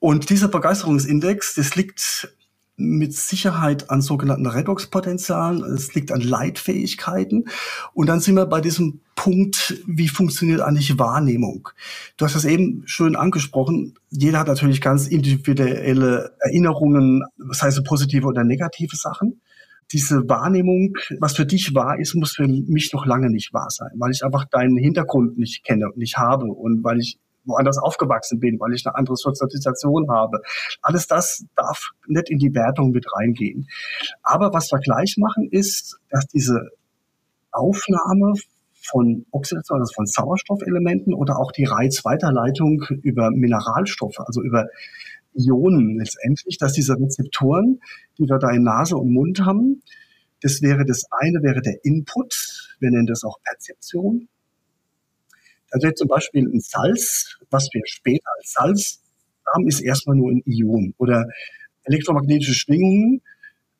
Und 0.00 0.30
dieser 0.30 0.48
Begeisterungsindex, 0.48 1.54
das 1.54 1.76
liegt 1.76 2.34
mit 2.80 3.14
Sicherheit 3.14 3.90
an 3.90 4.00
sogenannten 4.00 4.46
Redoxpotenzialen, 4.46 5.62
es 5.74 5.94
liegt 5.94 6.10
an 6.10 6.22
Leitfähigkeiten. 6.22 7.44
Und 7.92 8.08
dann 8.08 8.20
sind 8.20 8.34
wir 8.34 8.46
bei 8.46 8.62
diesem 8.62 9.00
Punkt, 9.14 9.82
wie 9.86 10.08
funktioniert 10.08 10.62
eigentlich 10.62 10.98
Wahrnehmung? 10.98 11.68
Du 12.16 12.24
hast 12.24 12.34
das 12.34 12.46
eben 12.46 12.82
schön 12.86 13.16
angesprochen. 13.16 13.98
Jeder 14.08 14.38
hat 14.38 14.46
natürlich 14.48 14.80
ganz 14.80 15.06
individuelle 15.08 16.32
Erinnerungen, 16.40 17.22
sei 17.50 17.68
es 17.68 17.82
positive 17.84 18.26
oder 18.26 18.44
negative 18.44 18.96
Sachen. 18.96 19.42
Diese 19.92 20.26
Wahrnehmung, 20.28 20.94
was 21.18 21.36
für 21.36 21.44
dich 21.44 21.74
wahr 21.74 21.98
ist, 21.98 22.14
muss 22.14 22.36
für 22.36 22.48
mich 22.48 22.92
noch 22.94 23.04
lange 23.04 23.28
nicht 23.28 23.52
wahr 23.52 23.68
sein, 23.68 23.90
weil 23.96 24.12
ich 24.12 24.24
einfach 24.24 24.46
deinen 24.46 24.78
Hintergrund 24.78 25.36
nicht 25.36 25.64
kenne 25.64 25.86
und 25.86 25.98
nicht 25.98 26.16
habe 26.16 26.46
und 26.46 26.82
weil 26.82 27.00
ich 27.00 27.18
woanders 27.44 27.78
aufgewachsen 27.78 28.40
bin, 28.40 28.60
weil 28.60 28.74
ich 28.74 28.86
eine 28.86 28.94
andere 28.96 29.16
Sozialisation 29.16 30.10
habe. 30.10 30.42
Alles 30.82 31.06
das 31.06 31.44
darf 31.56 31.90
nicht 32.06 32.30
in 32.30 32.38
die 32.38 32.54
Wertung 32.54 32.90
mit 32.90 33.06
reingehen. 33.16 33.68
Aber 34.22 34.52
was 34.52 34.70
wir 34.70 34.78
gleich 34.78 35.16
machen, 35.18 35.48
ist, 35.50 35.98
dass 36.10 36.26
diese 36.26 36.70
Aufnahme 37.50 38.34
von 38.82 39.26
Oxidation, 39.30 39.80
also 39.80 39.92
von 39.94 40.06
Sauerstoffelementen 40.06 41.14
oder 41.14 41.38
auch 41.38 41.52
die 41.52 41.64
Reizweiterleitung 41.64 42.84
über 43.02 43.30
Mineralstoffe, 43.30 44.18
also 44.20 44.42
über 44.42 44.68
Ionen 45.34 45.98
letztendlich, 45.98 46.58
dass 46.58 46.72
diese 46.72 46.98
Rezeptoren, 46.98 47.80
die 48.18 48.24
wir 48.24 48.38
da 48.38 48.50
in 48.50 48.62
Nase 48.62 48.96
und 48.96 49.12
Mund 49.12 49.44
haben, 49.44 49.82
das 50.40 50.62
wäre 50.62 50.84
das 50.84 51.04
eine, 51.10 51.42
wäre 51.42 51.60
der 51.60 51.84
Input, 51.84 52.74
wir 52.80 52.90
nennen 52.90 53.06
das 53.06 53.24
auch 53.24 53.38
Perzeption. 53.44 54.28
Also 55.70 55.90
zum 55.92 56.08
Beispiel 56.08 56.46
ein 56.46 56.60
Salz, 56.60 57.38
was 57.50 57.68
wir 57.72 57.82
später 57.86 58.28
als 58.38 58.52
Salz 58.52 59.00
haben, 59.52 59.68
ist 59.68 59.80
erstmal 59.80 60.16
nur 60.16 60.30
ein 60.30 60.42
Ion 60.44 60.94
oder 60.98 61.26
elektromagnetische 61.84 62.54
Schwingungen 62.54 63.22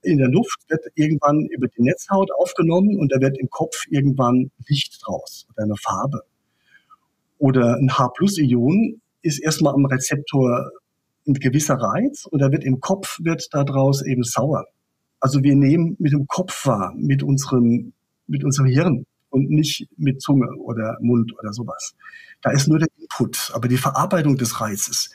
in 0.02 0.18
der 0.18 0.28
Luft 0.28 0.60
wird 0.68 0.86
irgendwann 0.94 1.46
über 1.46 1.68
die 1.68 1.82
Netzhaut 1.82 2.30
aufgenommen 2.32 2.98
und 2.98 3.12
da 3.12 3.20
wird 3.20 3.38
im 3.38 3.50
Kopf 3.50 3.84
irgendwann 3.88 4.50
Licht 4.66 4.98
draus 5.04 5.46
oder 5.50 5.64
eine 5.64 5.76
Farbe. 5.76 6.22
Oder 7.38 7.76
ein 7.76 7.90
H-Plus-Ion 7.90 9.00
ist 9.22 9.40
erstmal 9.40 9.74
am 9.74 9.84
Rezeptor 9.84 10.70
ein 11.26 11.34
gewisser 11.34 11.74
Reiz 11.74 12.26
und 12.26 12.40
da 12.40 12.50
wird 12.50 12.64
im 12.64 12.80
Kopf 12.80 13.18
wird 13.22 13.48
daraus 13.52 14.02
eben 14.02 14.24
sauer. 14.24 14.66
Also 15.20 15.42
wir 15.42 15.54
nehmen 15.54 15.96
mit 15.98 16.12
dem 16.12 16.26
Kopf 16.26 16.66
wahr, 16.66 16.94
mit 16.96 17.22
unserem, 17.22 17.92
mit 18.26 18.42
unserem 18.42 18.68
Hirn 18.68 19.06
und 19.30 19.50
nicht 19.50 19.88
mit 19.96 20.20
Zunge 20.20 20.54
oder 20.56 20.98
Mund 21.00 21.32
oder 21.38 21.52
sowas. 21.52 21.94
Da 22.42 22.50
ist 22.50 22.68
nur 22.68 22.78
der 22.78 22.88
Input, 22.96 23.50
aber 23.54 23.68
die 23.68 23.76
Verarbeitung 23.76 24.36
des 24.36 24.60
Reizes, 24.60 25.10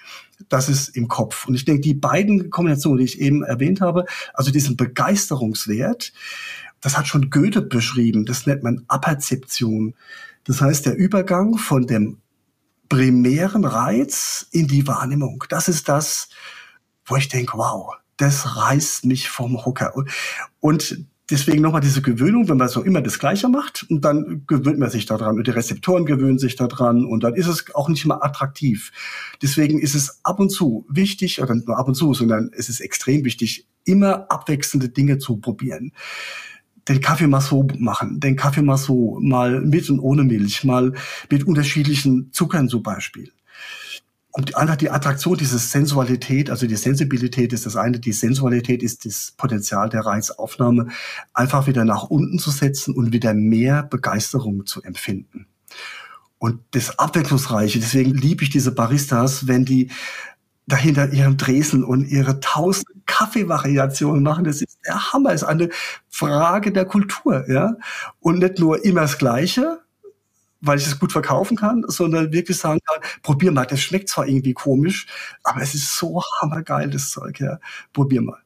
das 0.49 0.69
ist 0.69 0.89
im 0.89 1.07
Kopf. 1.07 1.47
Und 1.47 1.55
ich 1.55 1.65
denke, 1.65 1.81
die 1.81 1.93
beiden 1.93 2.49
Kombinationen, 2.49 2.99
die 2.99 3.05
ich 3.05 3.21
eben 3.21 3.43
erwähnt 3.43 3.81
habe, 3.81 4.05
also 4.33 4.51
diesen 4.51 4.77
Begeisterungswert, 4.77 6.13
das 6.81 6.97
hat 6.97 7.07
schon 7.07 7.29
Goethe 7.29 7.61
beschrieben, 7.61 8.25
das 8.25 8.45
nennt 8.45 8.63
man 8.63 8.85
Aperzeption. 8.87 9.95
Das 10.43 10.61
heißt, 10.61 10.85
der 10.85 10.95
Übergang 10.95 11.57
von 11.57 11.87
dem 11.87 12.19
primären 12.89 13.65
Reiz 13.65 14.47
in 14.51 14.67
die 14.67 14.87
Wahrnehmung. 14.87 15.43
Das 15.49 15.67
ist 15.67 15.89
das, 15.89 16.29
wo 17.05 17.15
ich 17.15 17.27
denke, 17.27 17.57
wow, 17.57 17.95
das 18.17 18.55
reißt 18.55 19.05
mich 19.05 19.29
vom 19.29 19.65
Hocker. 19.65 19.93
Und 20.59 21.05
deswegen 21.29 21.61
nochmal 21.61 21.81
diese 21.81 22.01
Gewöhnung, 22.01 22.47
wenn 22.49 22.57
man 22.57 22.69
so 22.69 22.83
immer 22.83 23.01
das 23.01 23.19
Gleiche 23.19 23.49
macht 23.49 23.85
und 23.89 24.01
dann 24.05 24.43
gewöhnt 24.47 24.79
man 24.79 24.89
sich 24.89 25.05
daran 25.05 25.37
und 25.37 25.47
die 25.47 25.51
Rezeptoren 25.51 26.05
gewöhnen 26.05 26.39
sich 26.39 26.55
daran 26.55 27.05
und 27.05 27.23
dann 27.23 27.33
ist 27.33 27.47
es 27.47 27.73
auch 27.73 27.89
nicht 27.89 28.05
mehr 28.05 28.23
attraktiv. 28.23 28.91
Deswegen 29.41 29.79
ist 29.79 29.95
es 29.95 30.19
ab 30.23 30.39
und 30.39 30.49
zu 30.49 30.85
wichtig, 30.89 31.41
oder 31.41 31.55
nicht 31.55 31.67
nur 31.67 31.77
ab 31.77 31.87
und 31.87 31.95
zu, 31.95 32.13
sondern 32.13 32.51
es 32.55 32.69
ist 32.69 32.79
extrem 32.79 33.23
wichtig, 33.25 33.67
immer 33.85 34.31
abwechselnde 34.31 34.89
Dinge 34.89 35.17
zu 35.17 35.37
probieren. 35.37 35.91
Den 36.87 37.01
Kaffee 37.01 37.27
mal 37.27 37.41
so 37.41 37.67
machen, 37.79 38.19
den 38.19 38.35
Kaffee 38.35 38.61
mal 38.61 38.77
so, 38.77 39.17
mal 39.19 39.61
mit 39.61 39.89
und 39.89 39.99
ohne 39.99 40.23
Milch, 40.23 40.63
mal 40.63 40.93
mit 41.31 41.45
unterschiedlichen 41.45 42.31
Zuckern 42.31 42.69
zum 42.69 42.83
Beispiel 42.83 43.31
und 44.37 44.57
einfach 44.57 44.75
die 44.75 44.89
Attraktion, 44.89 45.37
diese 45.37 45.57
Sensualität, 45.57 46.49
also 46.49 46.67
die 46.67 46.75
Sensibilität 46.75 47.53
ist 47.53 47.65
das 47.65 47.77
eine, 47.77 48.01
die 48.01 48.11
Sensualität 48.11 48.83
ist 48.83 49.05
das 49.05 49.33
Potenzial 49.37 49.87
der 49.87 50.05
Reizaufnahme, 50.05 50.87
einfach 51.33 51.67
wieder 51.67 51.85
nach 51.85 52.03
unten 52.03 52.37
zu 52.37 52.51
setzen 52.51 52.93
und 52.93 53.13
wieder 53.13 53.33
mehr 53.33 53.83
Begeisterung 53.83 54.65
zu 54.65 54.83
empfinden. 54.83 55.47
Und 56.37 56.59
das 56.71 56.99
Abwechslungsreiche, 56.99 57.79
deswegen 57.79 58.13
liebe 58.13 58.43
ich 58.43 58.49
diese 58.49 58.73
Baristas, 58.73 59.47
wenn 59.47 59.63
die 59.63 59.89
dahinter 60.67 61.13
ihren 61.13 61.37
Dresen 61.37 61.85
und 61.85 62.05
ihre 62.05 62.41
tausend 62.41 62.89
Kaffeevariationen 63.05 64.21
machen. 64.21 64.43
Das 64.43 64.61
ist 64.61 64.79
der 64.85 65.13
Hammer, 65.13 65.31
ist 65.31 65.43
eine 65.43 65.69
Frage 66.09 66.73
der 66.73 66.83
Kultur, 66.83 67.49
ja. 67.49 67.77
Und 68.19 68.39
nicht 68.39 68.59
nur 68.59 68.83
immer 68.83 69.01
das 69.01 69.17
Gleiche, 69.17 69.84
weil 70.65 70.77
ich 70.79 70.87
es 70.87 70.99
gut 70.99 71.11
verkaufen 71.11 71.57
kann, 71.57 71.83
sondern 71.87 72.31
wirklich 72.31 72.57
sagen 72.57 72.79
kann, 72.85 73.01
probier 73.21 73.51
mal, 73.51 73.65
das 73.65 73.81
schmeckt 73.81 74.09
zwar 74.09 74.27
irgendwie 74.27 74.53
komisch, 74.53 75.07
aber 75.43 75.61
es 75.61 75.75
ist 75.75 75.97
so 75.97 76.21
hammergeil, 76.41 76.89
das 76.89 77.11
Zeug, 77.11 77.39
ja. 77.39 77.59
Probier 77.93 78.21
mal. 78.21 78.39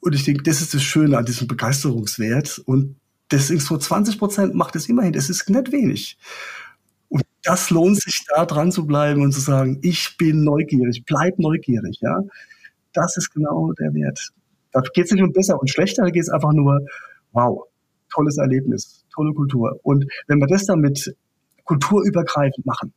Und 0.00 0.14
ich 0.14 0.24
denke, 0.24 0.42
das 0.42 0.60
ist 0.60 0.74
das 0.74 0.82
Schöne 0.82 1.18
an 1.18 1.26
diesem 1.26 1.46
Begeisterungswert. 1.46 2.60
Und 2.64 2.96
deswegen 3.30 3.60
so 3.60 3.76
20 3.76 4.18
Prozent 4.18 4.54
macht 4.54 4.74
es 4.76 4.88
immerhin. 4.88 5.12
Das 5.12 5.28
ist 5.28 5.48
nicht 5.48 5.72
wenig. 5.72 6.16
Und 7.08 7.22
das 7.42 7.70
lohnt 7.70 8.00
sich, 8.00 8.24
da 8.34 8.46
dran 8.46 8.72
zu 8.72 8.86
bleiben 8.86 9.22
und 9.22 9.32
zu 9.32 9.40
sagen, 9.40 9.78
ich 9.82 10.16
bin 10.16 10.44
neugierig, 10.44 11.04
bleib 11.06 11.38
neugierig, 11.38 11.98
ja. 12.00 12.20
Das 12.92 13.16
ist 13.16 13.30
genau 13.32 13.72
der 13.72 13.92
Wert. 13.94 14.30
Da 14.72 14.80
geht 14.94 15.06
es 15.06 15.12
nicht 15.12 15.22
um 15.22 15.32
besser 15.32 15.60
und 15.60 15.68
schlechter, 15.68 16.04
da 16.04 16.10
geht 16.10 16.22
es 16.22 16.28
einfach 16.28 16.52
nur, 16.52 16.80
wow, 17.32 17.64
tolles 18.10 18.38
Erlebnis, 18.38 19.04
tolle 19.12 19.32
Kultur. 19.34 19.78
Und 19.82 20.04
wenn 20.26 20.38
wir 20.38 20.46
das 20.46 20.66
dann 20.66 20.80
mit 20.80 21.14
kulturübergreifend 21.70 22.66
machen. 22.66 22.92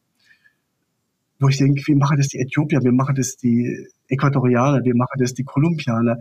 Wo 1.40 1.48
ich 1.48 1.58
denke, 1.58 1.82
wir 1.86 1.96
machen 1.96 2.18
das 2.18 2.30
die 2.30 2.40
Äthiopier, 2.40 2.82
wir 2.82 2.92
machen 2.92 3.16
das 3.16 3.38
die 3.38 3.88
Äquatorianer, 4.08 4.84
wir 4.84 4.96
machen 4.96 5.20
das 5.20 5.34
die 5.34 5.44
Kolumbianer. 5.44 6.18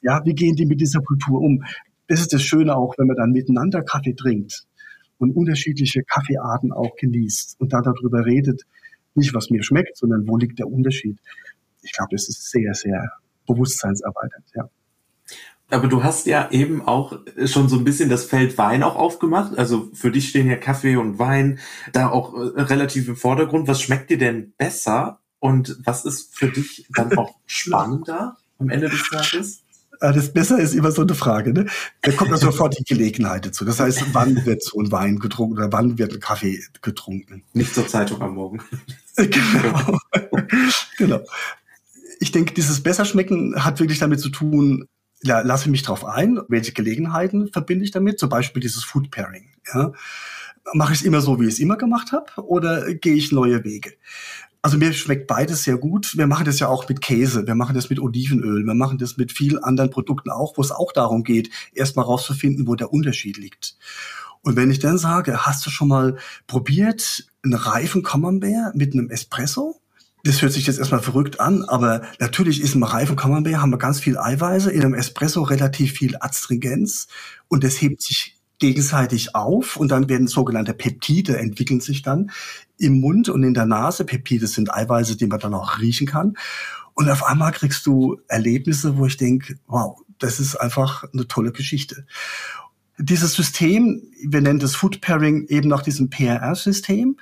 Ja, 0.00 0.20
wie 0.24 0.34
gehen 0.34 0.56
die 0.56 0.66
mit 0.66 0.80
dieser 0.80 1.00
Kultur 1.00 1.40
um? 1.40 1.62
Das 2.08 2.20
ist 2.20 2.32
das 2.32 2.42
Schöne 2.42 2.74
auch, 2.76 2.94
wenn 2.98 3.06
man 3.06 3.16
dann 3.16 3.30
miteinander 3.30 3.82
Kaffee 3.82 4.14
trinkt 4.14 4.66
und 5.18 5.36
unterschiedliche 5.36 6.02
Kaffeearten 6.02 6.72
auch 6.72 6.96
genießt 6.96 7.60
und 7.60 7.72
dann 7.72 7.84
darüber 7.84 8.26
redet, 8.26 8.62
nicht 9.14 9.32
was 9.32 9.50
mir 9.50 9.62
schmeckt, 9.62 9.96
sondern 9.96 10.26
wo 10.26 10.36
liegt 10.36 10.58
der 10.58 10.66
Unterschied. 10.66 11.18
Ich 11.82 11.92
glaube, 11.92 12.10
das 12.12 12.28
ist 12.28 12.50
sehr, 12.50 12.74
sehr 12.74 13.12
bewusstseinserweiternd, 13.46 14.46
ja. 14.54 14.68
Aber 15.74 15.88
du 15.88 16.04
hast 16.04 16.26
ja 16.26 16.50
eben 16.52 16.82
auch 16.82 17.18
schon 17.46 17.68
so 17.68 17.76
ein 17.76 17.82
bisschen 17.82 18.08
das 18.08 18.24
Feld 18.24 18.56
Wein 18.58 18.84
auch 18.84 18.94
aufgemacht. 18.94 19.58
Also 19.58 19.90
für 19.92 20.12
dich 20.12 20.28
stehen 20.28 20.48
ja 20.48 20.54
Kaffee 20.54 20.96
und 20.96 21.18
Wein 21.18 21.58
da 21.92 22.10
auch 22.10 22.32
äh, 22.32 22.60
relativ 22.60 23.08
im 23.08 23.16
Vordergrund. 23.16 23.66
Was 23.66 23.82
schmeckt 23.82 24.08
dir 24.08 24.18
denn 24.18 24.52
besser? 24.56 25.18
Und 25.40 25.76
was 25.84 26.04
ist 26.04 26.36
für 26.36 26.48
dich 26.48 26.86
dann 26.94 27.18
auch 27.18 27.34
spannender 27.46 28.36
am 28.60 28.68
Ende 28.68 28.88
des 28.88 29.02
Tages? 29.10 29.62
Das 29.98 30.32
Besser 30.32 30.58
ist 30.60 30.74
immer 30.74 30.92
so 30.92 31.02
eine 31.02 31.14
Frage. 31.14 31.52
Ne? 31.52 31.66
Da 32.02 32.12
kommt 32.12 32.30
ja 32.30 32.36
sofort 32.36 32.78
die 32.78 32.84
Gelegenheit 32.84 33.46
dazu. 33.46 33.64
Das 33.64 33.80
heißt, 33.80 34.12
wann 34.12 34.46
wird 34.46 34.62
so 34.62 34.78
ein 34.78 34.92
Wein 34.92 35.18
getrunken 35.18 35.56
oder 35.56 35.72
wann 35.72 35.98
wird 35.98 36.12
ein 36.12 36.20
Kaffee 36.20 36.62
getrunken? 36.82 37.42
Nicht 37.52 37.74
zur 37.74 37.88
Zeitung 37.88 38.22
am 38.22 38.34
Morgen. 38.34 38.60
genau. 39.16 39.98
genau. 40.98 41.20
Ich 42.20 42.30
denke, 42.30 42.54
dieses 42.54 42.82
Besserschmecken 42.82 43.64
hat 43.64 43.80
wirklich 43.80 43.98
damit 43.98 44.20
zu 44.20 44.28
tun, 44.28 44.86
ja, 45.24 45.40
lasse 45.40 45.70
mich 45.70 45.82
darauf 45.82 46.04
ein, 46.04 46.38
welche 46.48 46.72
Gelegenheiten 46.72 47.50
verbinde 47.52 47.84
ich 47.84 47.90
damit, 47.90 48.18
zum 48.18 48.28
Beispiel 48.28 48.60
dieses 48.60 48.84
Food 48.84 49.10
Pairing. 49.10 49.48
Ja. 49.72 49.92
Mache 50.74 50.92
ich 50.92 51.00
es 51.00 51.04
immer 51.04 51.20
so, 51.20 51.40
wie 51.40 51.46
ich 51.46 51.54
es 51.54 51.58
immer 51.58 51.76
gemacht 51.76 52.12
habe, 52.12 52.46
oder 52.46 52.94
gehe 52.94 53.14
ich 53.14 53.32
neue 53.32 53.64
Wege? 53.64 53.92
Also 54.62 54.78
mir 54.78 54.94
schmeckt 54.94 55.26
beides 55.26 55.62
sehr 55.62 55.76
gut. 55.76 56.16
Wir 56.16 56.26
machen 56.26 56.46
das 56.46 56.58
ja 56.58 56.68
auch 56.68 56.88
mit 56.88 57.02
Käse, 57.02 57.46
wir 57.46 57.54
machen 57.54 57.74
das 57.74 57.90
mit 57.90 58.00
Olivenöl, 58.00 58.64
wir 58.64 58.74
machen 58.74 58.96
das 58.96 59.18
mit 59.18 59.30
vielen 59.30 59.62
anderen 59.62 59.90
Produkten 59.90 60.30
auch, 60.30 60.56
wo 60.56 60.62
es 60.62 60.70
auch 60.70 60.92
darum 60.92 61.22
geht, 61.22 61.50
erstmal 61.74 62.06
rauszufinden, 62.06 62.66
wo 62.66 62.74
der 62.74 62.92
Unterschied 62.92 63.36
liegt. 63.36 63.76
Und 64.40 64.56
wenn 64.56 64.70
ich 64.70 64.78
dann 64.78 64.98
sage, 64.98 65.46
hast 65.46 65.64
du 65.66 65.70
schon 65.70 65.88
mal 65.88 66.16
probiert, 66.46 67.26
einen 67.42 67.54
reifen 67.54 68.02
Camembert 68.02 68.74
mit 68.74 68.94
einem 68.94 69.10
Espresso? 69.10 69.80
Das 70.26 70.40
hört 70.40 70.54
sich 70.54 70.66
jetzt 70.66 70.78
erstmal 70.78 71.02
verrückt 71.02 71.38
an, 71.38 71.64
aber 71.64 72.00
natürlich 72.18 72.62
ist 72.62 72.74
im 72.74 72.82
reifen 72.82 73.14
Camembert 73.14 73.56
haben 73.56 73.70
wir 73.70 73.78
ganz 73.78 74.00
viel 74.00 74.16
Eiweiße, 74.16 74.70
in 74.70 74.80
einem 74.80 74.94
Espresso 74.94 75.42
relativ 75.42 75.92
viel 75.92 76.16
Astringenz 76.18 77.08
und 77.48 77.62
das 77.62 77.82
hebt 77.82 78.00
sich 78.00 78.40
gegenseitig 78.58 79.34
auf 79.34 79.76
und 79.76 79.90
dann 79.90 80.08
werden 80.08 80.26
sogenannte 80.26 80.72
Peptide 80.72 81.36
entwickeln 81.36 81.80
sich 81.80 82.00
dann 82.00 82.30
im 82.78 83.00
Mund 83.00 83.28
und 83.28 83.42
in 83.42 83.52
der 83.52 83.66
Nase. 83.66 84.06
Peptide 84.06 84.46
sind 84.46 84.72
Eiweiße, 84.72 85.18
die 85.18 85.26
man 85.26 85.40
dann 85.40 85.52
auch 85.52 85.78
riechen 85.78 86.06
kann. 86.06 86.38
Und 86.94 87.10
auf 87.10 87.22
einmal 87.24 87.52
kriegst 87.52 87.84
du 87.84 88.18
Erlebnisse, 88.26 88.96
wo 88.96 89.04
ich 89.04 89.18
denke, 89.18 89.58
wow, 89.66 90.00
das 90.18 90.40
ist 90.40 90.56
einfach 90.56 91.04
eine 91.12 91.28
tolle 91.28 91.52
Geschichte 91.52 92.06
dieses 92.98 93.34
System, 93.34 94.02
wir 94.26 94.40
nennen 94.40 94.60
das 94.60 94.76
Food 94.76 95.00
Pairing 95.00 95.46
eben 95.48 95.68
nach 95.68 95.82
diesem 95.82 96.10
PRR-System. 96.10 97.16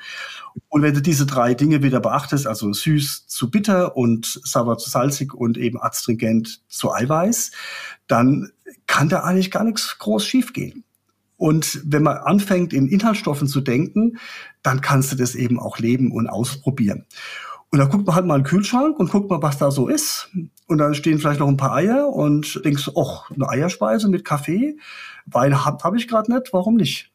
Und 0.69 0.83
wenn 0.83 0.95
du 0.95 1.01
diese 1.01 1.25
drei 1.25 1.55
Dinge 1.55 1.83
wieder 1.83 2.01
beachtest, 2.01 2.47
also 2.47 2.73
süß 2.73 3.27
zu 3.27 3.51
bitter 3.51 3.97
und 3.97 4.41
sauer 4.45 4.77
zu 4.79 4.91
salzig 4.91 5.33
und 5.33 5.57
eben 5.57 5.81
astringent 5.81 6.63
zu 6.69 6.93
Eiweiß, 6.93 7.53
dann 8.07 8.51
kann 8.87 9.09
da 9.09 9.21
eigentlich 9.21 9.51
gar 9.51 9.65
nichts 9.65 9.99
groß 9.99 10.27
schiefgehen. 10.27 10.85
Und 11.37 11.81
wenn 11.85 12.03
man 12.03 12.19
anfängt, 12.19 12.73
in 12.73 12.87
Inhaltsstoffen 12.87 13.49
zu 13.49 13.61
denken, 13.61 14.19
dann 14.63 14.81
kannst 14.81 15.11
du 15.11 15.17
das 15.17 15.35
eben 15.35 15.59
auch 15.59 15.79
leben 15.79 16.13
und 16.13 16.29
ausprobieren. 16.29 17.07
Und 17.73 17.79
dann 17.79 17.89
guckt 17.89 18.07
man 18.07 18.15
halt 18.15 18.27
mal 18.27 18.37
in 18.37 18.43
den 18.43 18.49
Kühlschrank 18.49 18.99
und 18.99 19.11
guckt 19.11 19.31
mal, 19.31 19.41
was 19.41 19.57
da 19.57 19.71
so 19.71 19.89
ist. 19.89 20.29
Und 20.67 20.77
dann 20.77 20.95
stehen 20.95 21.19
vielleicht 21.19 21.41
noch 21.41 21.49
ein 21.49 21.57
paar 21.57 21.73
Eier 21.73 22.07
und 22.11 22.63
denkst, 22.67 22.91
ach, 22.99 23.31
eine 23.31 23.49
Eierspeise 23.49 24.11
mit 24.11 24.27
Kaffee. 24.27 24.77
Wein 25.25 25.65
hab, 25.65 25.83
hab 25.83 25.95
ich 25.95 26.07
gerade 26.07 26.31
nicht, 26.31 26.53
warum 26.53 26.77
nicht? 26.77 27.11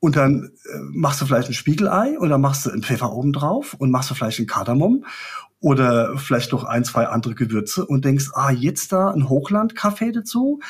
Und 0.00 0.16
dann 0.16 0.52
äh, 0.72 0.78
machst 0.80 1.20
du 1.20 1.26
vielleicht 1.26 1.48
ein 1.48 1.54
Spiegelei 1.54 2.18
und 2.18 2.30
dann 2.30 2.40
machst 2.40 2.64
du 2.64 2.70
einen 2.70 2.82
Pfeffer 2.82 3.12
oben 3.12 3.34
drauf 3.34 3.74
und 3.74 3.90
machst 3.90 4.10
du 4.10 4.14
vielleicht 4.14 4.38
einen 4.38 4.46
Kardamom 4.46 5.04
oder 5.60 6.16
vielleicht 6.16 6.52
noch 6.52 6.64
ein, 6.64 6.84
zwei 6.84 7.06
andere 7.06 7.34
Gewürze 7.34 7.84
und 7.84 8.06
denkst, 8.06 8.30
ah, 8.32 8.50
jetzt 8.50 8.92
da 8.92 9.10
ein 9.10 9.28
Hochlandkaffee 9.28 10.12
dazu, 10.12 10.60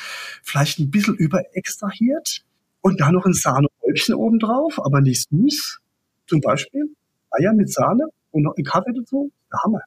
vielleicht 0.43 0.77
ein 0.79 0.91
bisschen 0.91 1.15
überextrahiert 1.15 2.43
und 2.81 2.99
dann 2.99 3.13
noch 3.13 3.25
ein 3.25 3.33
Sahnehäubchen 3.33 4.15
oben 4.15 4.39
drauf, 4.39 4.83
aber 4.83 4.99
nicht 4.99 5.29
süß. 5.29 5.79
Zum 6.27 6.41
Beispiel 6.41 6.93
Eier 7.31 7.53
mit 7.53 7.71
Sahne 7.71 8.09
und 8.31 8.43
noch 8.43 8.55
einen 8.55 8.65
Kaffee 8.65 8.93
dazu, 8.95 9.31
der 9.51 9.59
Hammer. 9.63 9.81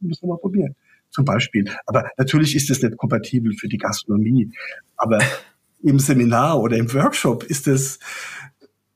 Müssen 0.00 0.22
wir 0.22 0.34
mal 0.34 0.38
probieren. 0.38 0.74
Zum 1.10 1.24
Beispiel. 1.24 1.64
Aber 1.86 2.10
natürlich 2.16 2.54
ist 2.54 2.70
das 2.70 2.82
nicht 2.82 2.96
kompatibel 2.96 3.54
für 3.54 3.68
die 3.68 3.78
Gastronomie. 3.78 4.52
Aber 4.96 5.18
im 5.82 5.98
Seminar 5.98 6.60
oder 6.60 6.76
im 6.76 6.92
Workshop 6.92 7.44
ist 7.44 7.66
es 7.66 7.98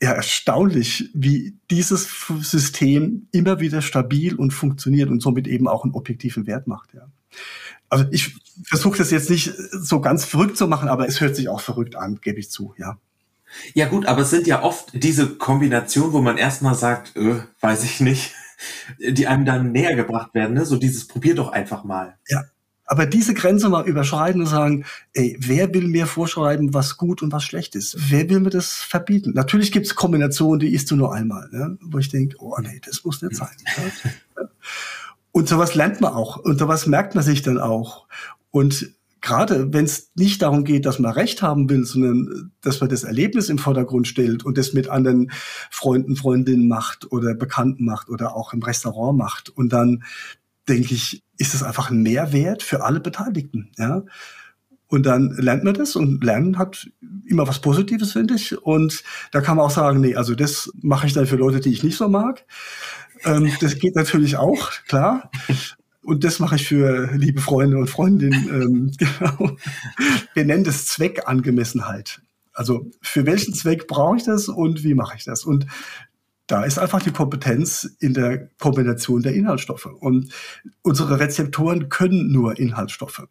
ja 0.01 0.12
erstaunlich, 0.12 1.11
wie 1.15 1.57
dieses 1.71 2.09
System 2.41 3.29
immer 3.31 3.61
wieder 3.61 3.83
stabil 3.83 4.35
und 4.35 4.51
funktioniert 4.53 5.09
und 5.09 5.23
somit 5.23 5.47
eben 5.47 5.69
auch 5.69 5.85
einen 5.85 5.95
objektiven 5.95 6.47
Wert 6.47 6.67
macht. 6.67 6.93
Ja. 6.93 7.09
Also 7.88 8.07
ich 8.11 8.35
versuche 8.65 8.99
das 8.99 9.11
jetzt 9.11 9.31
nicht 9.31 9.53
so 9.55 10.01
ganz 10.01 10.25
verrückt 10.25 10.57
zu 10.57 10.67
machen, 10.67 10.88
aber 10.88 11.07
es 11.07 11.21
hört 11.21 11.37
sich 11.37 11.49
auch 11.49 11.61
verrückt 11.61 11.95
an, 11.95 12.19
gebe 12.21 12.41
ich 12.41 12.51
zu, 12.51 12.75
ja. 12.79 12.99
Ja 13.75 13.87
gut, 13.87 14.07
aber 14.07 14.23
es 14.23 14.31
sind 14.31 14.47
ja 14.47 14.62
oft 14.62 14.91
diese 14.95 15.37
Kombinationen, 15.37 16.12
wo 16.12 16.23
man 16.23 16.38
erstmal 16.38 16.75
sagt, 16.75 17.17
äh, 17.17 17.43
weiß 17.61 17.85
ich 17.85 18.01
nicht, 18.01 18.35
die 18.98 19.27
einem 19.27 19.44
dann 19.44 19.72
näher 19.72 19.94
gebracht 19.94 20.35
werden, 20.35 20.55
ne? 20.55 20.64
So 20.64 20.77
dieses 20.77 21.07
probier 21.07 21.35
doch 21.35 21.53
einfach 21.53 21.85
mal. 21.85 22.18
Ja. 22.29 22.44
Aber 22.85 23.07
diese 23.07 23.33
Grenze 23.33 23.68
mal 23.68 23.87
überschreiten 23.87 24.40
und 24.42 24.48
sagen, 24.48 24.85
ey, 25.14 25.37
wer 25.38 25.72
will 25.72 25.88
mir 25.88 26.07
vorschreiben, 26.07 26.75
was 26.75 26.98
gut 26.98 27.22
und 27.22 27.33
was 27.33 27.44
schlecht 27.44 27.75
ist? 27.75 27.96
Wer 28.11 28.29
will 28.29 28.40
mir 28.40 28.51
das 28.51 28.72
verbieten? 28.72 29.33
Natürlich 29.35 29.72
gibt 29.72 29.87
es 29.87 29.94
Kombinationen, 29.94 30.61
die 30.61 30.75
isst 30.75 30.90
du 30.90 30.96
nur 30.96 31.14
einmal, 31.14 31.48
ne? 31.53 31.79
wo 31.81 31.98
ich 31.98 32.11
denke, 32.11 32.37
oh 32.40 32.59
nee, 32.61 32.81
das 32.85 33.05
muss 33.05 33.22
nicht 33.22 33.37
sein. 33.37 33.48
Ne? 34.37 34.48
und 35.31 35.48
sowas 35.48 35.75
lernt 35.75 36.01
man 36.01 36.12
auch 36.12 36.37
und 36.37 36.59
sowas 36.59 36.87
merkt 36.87 37.14
man 37.14 37.25
sich 37.25 37.40
dann 37.42 37.59
auch. 37.59 38.07
Und 38.51 38.94
gerade 39.22 39.72
wenn 39.72 39.85
es 39.85 40.11
nicht 40.14 40.42
darum 40.42 40.64
geht, 40.64 40.85
dass 40.85 40.98
man 40.98 41.12
Recht 41.12 41.40
haben 41.42 41.70
will, 41.70 41.85
sondern 41.85 42.52
dass 42.61 42.80
man 42.80 42.90
das 42.90 43.04
Erlebnis 43.04 43.48
im 43.48 43.58
Vordergrund 43.58 44.08
stellt 44.08 44.44
und 44.44 44.58
das 44.58 44.72
mit 44.72 44.88
anderen 44.88 45.30
Freunden, 45.70 46.16
Freundinnen 46.16 46.68
macht 46.68 47.11
oder 47.11 47.35
Bekannten 47.35 47.85
macht 47.85 48.08
oder 48.08 48.37
auch 48.37 48.52
im 48.52 48.62
Restaurant 48.62 49.16
macht. 49.16 49.48
Und 49.48 49.72
dann 49.72 50.02
denke 50.68 50.94
ich, 50.94 51.22
ist 51.38 51.54
das 51.54 51.62
einfach 51.62 51.90
ein 51.90 52.02
Mehrwert 52.02 52.62
für 52.62 52.85
alle 52.85 53.00
Beteiligten. 53.00 53.70
Ja? 53.78 54.02
Und 54.88 55.06
dann 55.06 55.30
lernt 55.38 55.64
man 55.64 55.74
das 55.74 55.96
und 55.96 56.22
Lernen 56.22 56.58
hat 56.58 56.88
immer 57.24 57.48
was 57.48 57.61
Positives, 57.61 58.12
finde 58.12 58.35
ich. 58.35 58.61
Und 58.61 59.04
da 59.30 59.40
kann 59.40 59.56
man 59.56 59.64
auch 59.64 59.70
sagen, 59.70 60.00
nee, 60.00 60.16
also 60.16 60.35
das 60.35 60.70
mache 60.82 61.06
ich 61.06 61.14
dann 61.14 61.26
für 61.26 61.37
Leute, 61.37 61.61
die 61.61 61.72
ich 61.72 61.82
nicht 61.82 61.96
so 61.96 62.08
mag. 62.08 62.44
Ähm, 63.24 63.50
das 63.61 63.78
geht 63.78 63.94
natürlich 63.94 64.37
auch, 64.37 64.70
klar. 64.88 65.30
Und 66.03 66.25
das 66.25 66.38
mache 66.41 66.57
ich 66.57 66.67
für 66.67 67.11
liebe 67.15 67.41
Freunde 67.41 67.79
und 67.79 67.88
Freundinnen. 67.88 68.49
Ähm, 68.49 68.93
genau. 68.99 69.57
Wir 70.35 70.45
nennen 70.45 70.65
das 70.65 70.87
Zweckangemessenheit. 70.87 72.21
Also 72.53 72.91
für 73.01 73.25
welchen 73.25 73.55
Zweck 73.55 73.87
brauche 73.87 74.17
ich 74.17 74.25
das 74.25 74.49
und 74.49 74.85
wie 74.85 74.95
mache 74.95 75.17
ich 75.17 75.25
das? 75.25 75.45
Und 75.45 75.67
da 76.47 76.65
ist 76.65 76.79
einfach 76.79 77.03
die 77.03 77.12
Kompetenz 77.12 77.97
in 78.01 78.15
der 78.15 78.49
Kombination 78.59 79.23
der 79.23 79.35
Inhaltsstoffe. 79.35 79.87
Und 79.87 80.33
unsere 80.83 81.19
Rezeptoren 81.19 81.88
können 81.88 82.31
nur 82.31 82.59
Inhaltsstoffe 82.59 83.27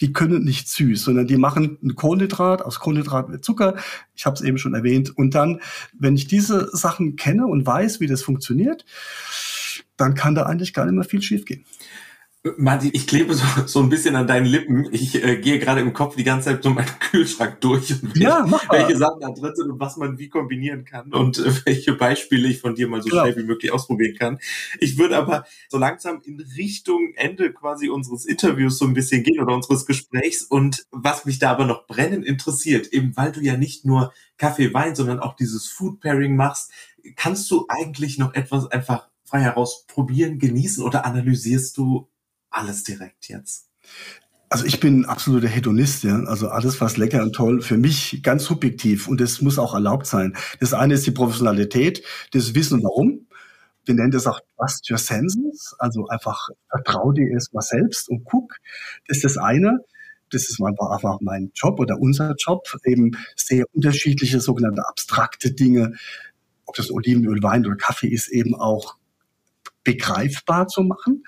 die 0.00 0.12
können 0.12 0.44
nicht 0.44 0.68
süß, 0.68 1.02
sondern 1.02 1.26
die 1.26 1.36
machen 1.36 1.78
ein 1.82 1.94
Kohlenhydrat, 1.94 2.62
aus 2.62 2.80
Kohlenhydrat 2.80 3.28
mit 3.28 3.44
Zucker, 3.44 3.76
ich 4.14 4.26
habe 4.26 4.34
es 4.34 4.42
eben 4.42 4.58
schon 4.58 4.74
erwähnt. 4.74 5.16
Und 5.16 5.34
dann, 5.34 5.60
wenn 5.98 6.16
ich 6.16 6.26
diese 6.26 6.68
Sachen 6.76 7.16
kenne 7.16 7.46
und 7.46 7.66
weiß, 7.66 8.00
wie 8.00 8.06
das 8.06 8.22
funktioniert, 8.22 8.84
dann 9.96 10.14
kann 10.14 10.34
da 10.34 10.42
eigentlich 10.44 10.74
gar 10.74 10.84
nicht 10.84 10.94
mehr 10.94 11.04
viel 11.04 11.22
schiefgehen. 11.22 11.64
Martin, 12.56 12.90
ich 12.92 13.06
klebe 13.06 13.34
so, 13.34 13.44
so 13.66 13.80
ein 13.80 13.88
bisschen 13.88 14.16
an 14.16 14.26
deinen 14.26 14.46
Lippen. 14.46 14.88
Ich 14.92 15.22
äh, 15.22 15.36
gehe 15.38 15.58
gerade 15.58 15.80
im 15.80 15.92
Kopf 15.92 16.16
die 16.16 16.24
ganze 16.24 16.50
Zeit 16.50 16.62
so 16.62 16.70
meinen 16.70 16.86
Kühlschrank 17.00 17.60
durch 17.60 17.90
und 17.90 18.14
welche, 18.14 18.22
ja, 18.22 18.46
welche 18.70 18.96
Sachen 18.96 19.20
da 19.20 19.30
drin 19.30 19.52
sind 19.54 19.70
und 19.70 19.80
was 19.80 19.96
man 19.96 20.18
wie 20.18 20.28
kombinieren 20.28 20.84
kann 20.84 21.12
und 21.12 21.38
äh, 21.38 21.52
welche 21.64 21.94
Beispiele 21.94 22.48
ich 22.48 22.60
von 22.60 22.74
dir 22.74 22.88
mal 22.88 23.02
so 23.02 23.08
genau. 23.08 23.22
schnell 23.22 23.36
wie 23.36 23.46
möglich 23.46 23.72
ausprobieren 23.72 24.16
kann. 24.16 24.38
Ich 24.80 24.98
würde 24.98 25.16
aber 25.16 25.44
so 25.68 25.78
langsam 25.78 26.20
in 26.24 26.40
Richtung 26.56 27.12
Ende 27.16 27.52
quasi 27.52 27.88
unseres 27.88 28.24
Interviews 28.24 28.78
so 28.78 28.84
ein 28.84 28.94
bisschen 28.94 29.22
gehen 29.22 29.40
oder 29.40 29.54
unseres 29.54 29.86
Gesprächs 29.86 30.42
und 30.42 30.86
was 30.90 31.24
mich 31.24 31.38
da 31.38 31.50
aber 31.50 31.66
noch 31.66 31.86
brennend 31.86 32.24
interessiert, 32.24 32.88
eben 32.88 33.16
weil 33.16 33.32
du 33.32 33.40
ja 33.40 33.56
nicht 33.56 33.84
nur 33.84 34.12
Kaffee, 34.36 34.72
Wein, 34.74 34.94
sondern 34.94 35.20
auch 35.20 35.34
dieses 35.34 35.66
Food 35.66 36.00
Pairing 36.00 36.36
machst, 36.36 36.70
kannst 37.16 37.50
du 37.50 37.66
eigentlich 37.68 38.18
noch 38.18 38.34
etwas 38.34 38.70
einfach 38.70 39.08
frei 39.24 39.40
heraus 39.40 39.86
probieren, 39.86 40.38
genießen 40.38 40.84
oder 40.84 41.04
analysierst 41.04 41.76
du 41.76 42.08
alles 42.56 42.84
direkt 42.84 43.28
jetzt? 43.28 43.68
Also 44.48 44.64
ich 44.64 44.78
bin 44.78 45.04
absoluter 45.04 45.48
Hedonist, 45.48 46.04
ja. 46.04 46.22
Also 46.24 46.48
alles, 46.48 46.80
was 46.80 46.96
lecker 46.96 47.22
und 47.22 47.34
toll, 47.34 47.60
für 47.62 47.76
mich 47.76 48.20
ganz 48.22 48.44
subjektiv 48.44 49.08
und 49.08 49.20
das 49.20 49.40
muss 49.42 49.58
auch 49.58 49.74
erlaubt 49.74 50.06
sein. 50.06 50.36
Das 50.60 50.72
eine 50.72 50.94
ist 50.94 51.06
die 51.06 51.10
Professionalität, 51.10 52.02
das 52.32 52.54
Wissen 52.54 52.82
warum. 52.82 53.26
Wir 53.84 53.94
nennen 53.94 54.10
das 54.10 54.26
auch 54.26 54.40
Trust 54.56 54.90
Your 54.90 54.98
Senses, 54.98 55.74
also 55.78 56.06
einfach 56.08 56.48
vertrau 56.70 57.12
dir 57.12 57.28
erstmal 57.28 57.62
selbst 57.62 58.08
und 58.08 58.24
guck. 58.24 58.56
Das 59.06 59.18
ist 59.18 59.24
das 59.24 59.36
eine. 59.36 59.80
Das 60.30 60.48
ist 60.48 60.60
einfach 60.60 61.20
mein 61.20 61.52
Job 61.54 61.78
oder 61.78 61.98
unser 62.00 62.34
Job, 62.36 62.66
eben 62.84 63.12
sehr 63.36 63.64
unterschiedliche 63.72 64.40
sogenannte 64.40 64.82
abstrakte 64.88 65.52
Dinge, 65.52 65.92
ob 66.64 66.74
das 66.74 66.90
Olivenöl, 66.90 67.42
Wein 67.44 67.64
oder 67.64 67.76
Kaffee 67.76 68.08
ist, 68.08 68.28
eben 68.28 68.56
auch 68.56 68.96
begreifbar 69.84 70.66
zu 70.66 70.82
machen. 70.82 71.22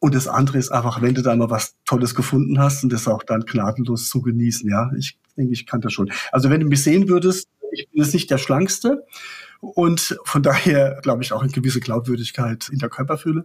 Und 0.00 0.14
das 0.14 0.28
andere 0.28 0.58
ist 0.58 0.70
einfach, 0.70 1.02
wenn 1.02 1.14
du 1.14 1.22
da 1.22 1.34
mal 1.34 1.50
was 1.50 1.74
Tolles 1.84 2.14
gefunden 2.14 2.58
hast 2.58 2.84
und 2.84 2.92
das 2.92 3.08
auch 3.08 3.22
dann 3.24 3.42
gnadenlos 3.42 4.08
zu 4.08 4.22
genießen. 4.22 4.70
Ja, 4.70 4.90
ich 4.96 5.18
denke, 5.36 5.52
ich 5.52 5.66
kann 5.66 5.80
das 5.80 5.92
schon. 5.92 6.10
Also 6.30 6.50
wenn 6.50 6.60
du 6.60 6.66
mich 6.66 6.82
sehen 6.82 7.08
würdest, 7.08 7.48
ich 7.72 7.88
bin 7.90 8.02
jetzt 8.02 8.14
nicht 8.14 8.30
der 8.30 8.38
Schlankste, 8.38 9.04
und 9.60 10.18
von 10.24 10.42
daher 10.42 11.00
glaube 11.02 11.22
ich 11.22 11.32
auch 11.32 11.42
eine 11.42 11.50
gewisse 11.50 11.80
Glaubwürdigkeit 11.80 12.68
in 12.68 12.78
der 12.78 12.88
Körperfülle, 12.88 13.44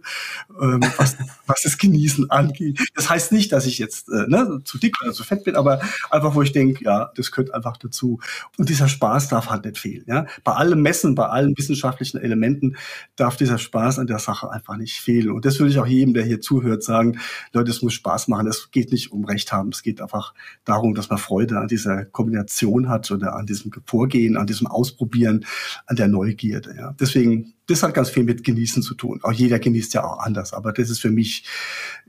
ähm, 0.60 0.80
was, 0.96 1.16
was 1.46 1.62
das 1.62 1.78
Genießen 1.78 2.30
angeht. 2.30 2.80
Das 2.94 3.10
heißt 3.10 3.32
nicht, 3.32 3.52
dass 3.52 3.66
ich 3.66 3.78
jetzt 3.78 4.08
äh, 4.08 4.26
ne, 4.28 4.60
zu 4.64 4.78
dick 4.78 4.96
oder 5.02 5.12
zu 5.12 5.24
fett 5.24 5.44
bin, 5.44 5.56
aber 5.56 5.80
einfach, 6.10 6.34
wo 6.34 6.42
ich 6.42 6.52
denke, 6.52 6.84
ja, 6.84 7.10
das 7.16 7.32
gehört 7.32 7.52
einfach 7.52 7.76
dazu. 7.78 8.20
Und 8.58 8.68
dieser 8.68 8.88
Spaß 8.88 9.28
darf 9.28 9.50
halt 9.50 9.64
nicht 9.64 9.78
fehlen. 9.78 10.04
Ja? 10.06 10.26
Bei 10.44 10.52
allem 10.52 10.82
Messen, 10.82 11.14
bei 11.14 11.26
allen 11.26 11.56
wissenschaftlichen 11.58 12.18
Elementen 12.18 12.76
darf 13.16 13.36
dieser 13.36 13.58
Spaß 13.58 13.98
an 13.98 14.06
der 14.06 14.20
Sache 14.20 14.50
einfach 14.50 14.76
nicht 14.76 15.00
fehlen. 15.00 15.30
Und 15.30 15.44
das 15.44 15.58
würde 15.58 15.72
ich 15.72 15.78
auch 15.78 15.86
jedem, 15.86 16.14
der 16.14 16.24
hier 16.24 16.40
zuhört, 16.40 16.84
sagen, 16.84 17.18
Leute, 17.52 17.72
es 17.72 17.82
muss 17.82 17.94
Spaß 17.94 18.28
machen. 18.28 18.46
Es 18.46 18.70
geht 18.70 18.92
nicht 18.92 19.10
um 19.10 19.24
Recht 19.24 19.52
haben. 19.52 19.70
Es 19.70 19.82
geht 19.82 20.00
einfach 20.00 20.34
darum, 20.64 20.94
dass 20.94 21.10
man 21.10 21.18
Freude 21.18 21.58
an 21.58 21.68
dieser 21.68 22.04
Kombination 22.04 22.88
hat 22.88 23.10
oder 23.10 23.34
an 23.34 23.46
diesem 23.46 23.72
Vorgehen, 23.84 24.36
an 24.36 24.46
diesem 24.46 24.68
Ausprobieren, 24.68 25.44
an 25.86 25.96
der 25.96 26.03
der 26.04 26.12
Neugierde. 26.12 26.74
Ja. 26.76 26.94
Deswegen, 26.98 27.54
das 27.66 27.82
hat 27.82 27.94
ganz 27.94 28.10
viel 28.10 28.24
mit 28.24 28.44
Genießen 28.44 28.82
zu 28.82 28.94
tun. 28.94 29.20
Auch 29.22 29.32
jeder 29.32 29.58
genießt 29.58 29.94
ja 29.94 30.04
auch 30.04 30.18
anders, 30.18 30.52
aber 30.52 30.72
das 30.72 30.90
ist 30.90 31.00
für 31.00 31.10
mich 31.10 31.44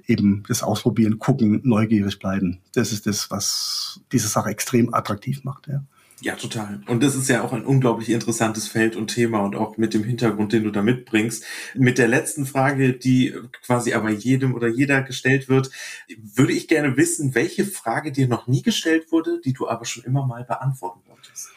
eben 0.08 0.44
das 0.48 0.64
Ausprobieren, 0.64 1.18
gucken, 1.20 1.62
neugierig 1.64 2.20
bleiben. 2.20 2.60
Das 2.74 2.92
ist 2.92 3.08
das, 3.08 3.32
was 3.32 4.02
diese 4.12 4.28
Sache 4.28 4.50
extrem 4.50 4.94
attraktiv 4.94 5.44
macht. 5.44 5.68
Ja. 5.68 5.84
Ja, 6.22 6.36
total. 6.36 6.82
Und 6.88 7.04
das 7.04 7.14
ist 7.14 7.28
ja 7.28 7.44
auch 7.44 7.52
ein 7.52 7.66
unglaublich 7.66 8.10
interessantes 8.10 8.70
Feld 8.70 8.96
und 8.96 9.08
Thema 9.08 9.42
und 9.42 9.56
auch 9.56 9.78
mit 9.78 9.94
dem 9.94 10.04
Hintergrund, 10.04 10.54
den 10.54 10.64
du 10.64 10.72
da 10.72 10.82
mitbringst. 10.82 11.44
Mit 11.76 11.98
der 11.98 12.08
letzten 12.08 12.46
Frage, 12.46 12.94
die 12.94 13.34
quasi 13.66 13.94
aber 13.94 14.10
jedem 14.10 14.56
oder 14.56 14.70
jeder 14.70 15.02
gestellt 15.02 15.50
wird, 15.50 15.70
würde 16.18 16.54
ich 16.54 16.70
gerne 16.70 16.96
wissen, 16.96 17.36
welche 17.36 17.66
Frage 17.66 18.14
dir 18.14 18.30
noch 18.30 18.48
nie 18.48 18.62
gestellt 18.62 19.12
wurde, 19.12 19.42
die 19.44 19.52
du 19.52 19.68
aber 19.68 19.84
schon 19.84 20.06
immer 20.06 20.26
mal 20.26 20.46
beantworten 20.46 21.02
wolltest. 21.08 21.50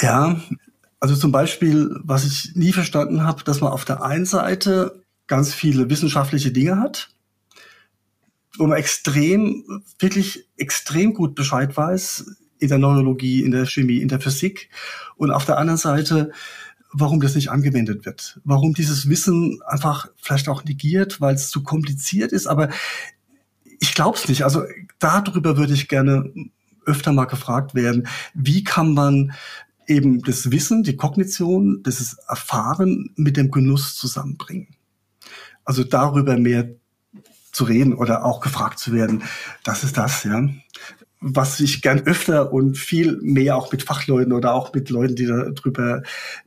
Ja, 0.00 0.40
also 1.00 1.16
zum 1.16 1.32
Beispiel, 1.32 1.98
was 2.04 2.26
ich 2.26 2.54
nie 2.54 2.72
verstanden 2.72 3.24
habe, 3.24 3.42
dass 3.42 3.60
man 3.62 3.72
auf 3.72 3.86
der 3.86 4.02
einen 4.02 4.26
Seite 4.26 5.02
ganz 5.26 5.54
viele 5.54 5.88
wissenschaftliche 5.88 6.52
Dinge 6.52 6.78
hat, 6.78 7.08
wo 8.58 8.66
man 8.66 8.78
extrem, 8.78 9.82
wirklich 9.98 10.46
extrem 10.56 11.14
gut 11.14 11.34
Bescheid 11.34 11.74
weiß 11.74 12.36
in 12.58 12.68
der 12.68 12.78
Neurologie, 12.78 13.42
in 13.42 13.50
der 13.50 13.64
Chemie, 13.64 14.02
in 14.02 14.08
der 14.08 14.20
Physik 14.20 14.68
und 15.16 15.30
auf 15.30 15.46
der 15.46 15.56
anderen 15.56 15.78
Seite, 15.78 16.32
warum 16.92 17.20
das 17.20 17.34
nicht 17.34 17.50
angewendet 17.50 18.04
wird, 18.04 18.40
warum 18.44 18.74
dieses 18.74 19.08
Wissen 19.08 19.60
einfach 19.66 20.08
vielleicht 20.16 20.48
auch 20.48 20.64
negiert, 20.64 21.20
weil 21.20 21.34
es 21.34 21.48
zu 21.48 21.62
kompliziert 21.62 22.32
ist, 22.32 22.46
aber 22.46 22.68
ich 23.78 23.94
glaube 23.94 24.18
es 24.18 24.28
nicht. 24.28 24.44
Also 24.44 24.64
darüber 24.98 25.56
würde 25.56 25.72
ich 25.72 25.88
gerne 25.88 26.30
öfter 26.84 27.12
mal 27.12 27.26
gefragt 27.26 27.74
werden, 27.74 28.08
wie 28.34 28.64
kann 28.64 28.92
man 28.92 29.32
eben 29.90 30.22
das 30.22 30.50
Wissen, 30.50 30.82
die 30.82 30.96
Kognition, 30.96 31.82
das 31.82 32.16
Erfahren 32.28 33.10
mit 33.16 33.36
dem 33.36 33.50
Genuss 33.50 33.96
zusammenbringen. 33.96 34.68
Also 35.64 35.84
darüber 35.84 36.38
mehr 36.38 36.70
zu 37.52 37.64
reden 37.64 37.94
oder 37.94 38.24
auch 38.24 38.40
gefragt 38.40 38.78
zu 38.78 38.92
werden, 38.92 39.24
das 39.64 39.84
ist 39.84 39.98
das, 39.98 40.24
ja. 40.24 40.48
Was 41.22 41.60
ich 41.60 41.82
gern 41.82 42.00
öfter 42.06 42.50
und 42.50 42.78
viel 42.78 43.18
mehr 43.20 43.56
auch 43.56 43.70
mit 43.70 43.82
Fachleuten 43.82 44.32
oder 44.32 44.54
auch 44.54 44.72
mit 44.72 44.88
Leuten, 44.88 45.16
die 45.16 45.26
darüber 45.26 46.02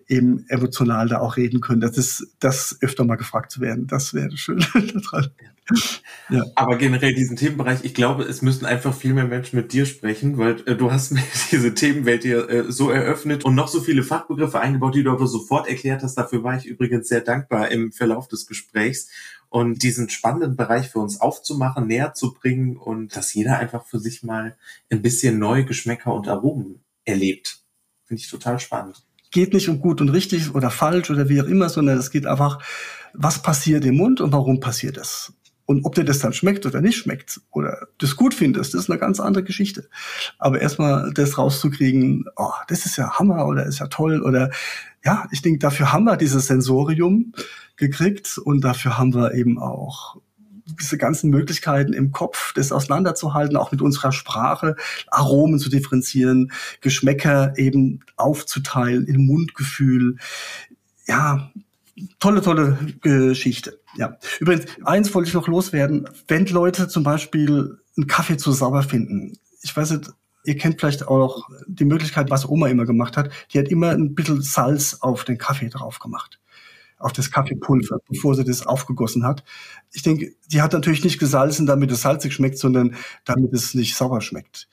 eben 0.08 0.46
emotional 0.50 1.08
da 1.08 1.20
auch 1.20 1.38
reden 1.38 1.62
können, 1.62 1.82
das 1.82 1.98
ist 1.98 2.36
das 2.40 2.78
öfter 2.82 3.06
mal 3.06 3.16
gefragt 3.16 3.52
zu 3.52 3.62
werden. 3.62 3.88
Das 3.88 4.14
wäre 4.14 4.36
schön 4.38 4.64
ja. 6.30 6.44
Aber 6.56 6.78
generell 6.78 7.14
diesen 7.14 7.38
Themenbereich, 7.38 7.80
ich 7.84 7.94
glaube, 7.94 8.24
es 8.24 8.42
müssen 8.42 8.66
einfach 8.66 8.94
viel 8.94 9.14
mehr 9.14 9.26
Menschen 9.26 9.56
mit 9.56 9.72
dir 9.72 9.86
sprechen, 9.86 10.38
weil 10.38 10.62
äh, 10.68 10.76
du 10.76 10.92
hast 10.92 11.12
mir 11.14 11.24
diese 11.52 11.74
Themenwelt 11.74 12.24
hier 12.24 12.50
äh, 12.50 12.72
so 12.72 12.90
eröffnet 12.90 13.46
und 13.46 13.56
noch 13.56 13.68
so 13.68 13.82
viele 13.82 14.04
Fachbegriffe 14.04 14.60
eingebaut, 14.60 14.96
die 14.96 15.04
du 15.04 15.12
aber 15.12 15.28
sofort 15.28 15.68
erklärt 15.68 16.04
hast. 16.04 16.16
Dafür 16.16 16.44
war 16.44 16.58
ich 16.58 16.66
übrigens 16.66 17.08
sehr 17.08 17.22
dankbar 17.22 17.72
im 17.72 17.92
Verlauf 17.92 18.28
des 18.28 18.46
Gesprächs 18.46 19.10
und 19.50 19.84
diesen 19.84 20.10
spannenden 20.10 20.56
Bereich 20.56 20.90
für 20.90 21.00
uns 21.00 21.22
aufzumachen, 21.22 21.88
näher 21.88 22.14
zu 22.14 22.34
bringen 22.34 22.76
und 22.76 23.16
dass 23.16 23.34
jeder 23.34 23.60
einfach 23.60 23.86
für 23.86 24.00
sich 24.00 24.24
mal 24.24 24.58
ein 24.90 25.02
bisschen 25.02 25.38
neue 25.38 25.66
Geschmäcker 25.66 26.14
und 26.14 26.28
Aromen 26.28 26.84
erlebt. 27.06 27.60
Finde 28.04 28.22
ich 28.22 28.30
total 28.30 28.60
spannend. 28.60 29.04
Geht 29.34 29.54
nicht 29.54 29.68
um 29.68 29.82
gut 29.82 30.00
und 30.00 30.10
richtig 30.10 30.56
oder 30.56 30.70
falsch 30.70 31.10
oder 31.12 31.28
wie 31.28 31.42
auch 31.42 31.48
immer, 31.48 31.68
sondern 31.68 31.98
es 31.98 32.12
geht 32.12 32.26
einfach, 32.26 32.60
was 33.14 33.42
passiert 33.42 33.84
im 33.84 33.98
Mund 33.98 34.22
und 34.22 34.32
warum 34.32 34.60
passiert 34.60 34.98
es? 34.98 35.34
Und 35.66 35.86
ob 35.86 35.96
dir 35.96 36.04
das 36.04 36.20
dann 36.20 36.34
schmeckt 36.34 36.66
oder 36.66 36.82
nicht 36.82 36.98
schmeckt 36.98 37.42
oder 37.52 37.88
das 37.98 38.16
gut 38.16 38.34
findest, 38.34 38.74
das 38.74 38.82
ist 38.82 38.90
eine 38.90 39.00
ganz 39.00 39.20
andere 39.20 39.44
Geschichte. 39.44 39.90
Aber 40.38 40.62
erstmal 40.62 41.12
das 41.14 41.38
rauszukriegen, 41.38 42.26
oh, 42.36 42.52
das 42.68 42.86
ist 42.86 42.98
ja 42.98 43.18
Hammer 43.18 43.48
oder 43.48 43.66
ist 43.66 43.80
ja 43.80 43.88
toll 43.88 44.22
oder 44.22 44.52
ja, 45.04 45.28
ich 45.32 45.42
denke, 45.42 45.60
dafür 45.60 45.92
haben 45.92 46.04
wir 46.04 46.16
dieses 46.18 46.48
Sensorium 46.48 47.34
gekriegt 47.76 48.38
und 48.38 48.62
dafür 48.62 48.98
haben 48.98 49.14
wir 49.14 49.34
eben 49.34 49.58
auch 49.58 50.22
diese 50.66 50.98
ganzen 50.98 51.30
Möglichkeiten 51.30 51.94
im 51.94 52.12
Kopf, 52.12 52.54
das 52.54 52.72
auseinanderzuhalten, 52.72 53.58
auch 53.58 53.72
mit 53.72 53.82
unserer 53.82 54.12
Sprache, 54.12 54.76
Aromen 55.08 55.60
zu 55.60 55.70
differenzieren, 55.70 56.52
Geschmäcker 56.82 57.54
eben 57.58 58.02
aufzuteilen, 58.16 59.06
in 59.06 59.26
Mundgefühl. 59.26 60.18
Ja, 61.06 61.52
tolle, 62.20 62.42
tolle 62.42 62.78
Geschichte. 63.02 63.80
Ja. 63.98 64.18
Übrigens, 64.40 64.66
eins 64.86 65.14
wollte 65.14 65.28
ich 65.28 65.34
noch 65.34 65.48
loswerden. 65.48 66.10
Wenn 66.28 66.46
Leute 66.48 66.88
zum 66.88 67.04
Beispiel 67.04 67.78
einen 67.98 68.08
Kaffee 68.08 68.38
zu 68.38 68.52
sauer 68.52 68.84
finden, 68.84 69.38
ich 69.62 69.76
weiß 69.76 69.92
nicht, 69.92 70.12
ihr 70.46 70.58
kennt 70.58 70.80
vielleicht 70.80 71.08
auch 71.08 71.48
die 71.68 71.86
Möglichkeit, 71.86 72.30
was 72.30 72.48
Oma 72.48 72.68
immer 72.68 72.86
gemacht 72.86 73.18
hat, 73.18 73.32
die 73.52 73.60
hat 73.60 73.68
immer 73.68 73.92
ein 73.92 74.16
bisschen 74.16 74.42
Salz 74.42 74.98
auf 75.02 75.24
den 75.24 75.38
Kaffee 75.38 75.70
drauf 75.70 76.00
gemacht. 76.00 76.40
Auf 77.04 77.14
das 77.14 77.32
Kaffeepulver, 77.32 77.98
bevor 78.10 78.36
sie 78.36 78.44
das 78.44 78.66
aufgegossen 78.66 79.26
hat. 79.26 79.44
Ich 79.92 80.04
denke, 80.04 80.34
die 80.52 80.62
hat 80.62 80.74
natürlich 80.74 81.04
nicht 81.04 81.20
gesalzen, 81.20 81.66
damit 81.66 81.92
es 81.92 82.02
salzig 82.02 82.34
schmeckt, 82.34 82.58
sondern 82.58 82.96
damit 83.26 83.54
es 83.54 83.74
nicht 83.74 83.96
sauer 83.96 84.22
schmeckt. 84.22 84.68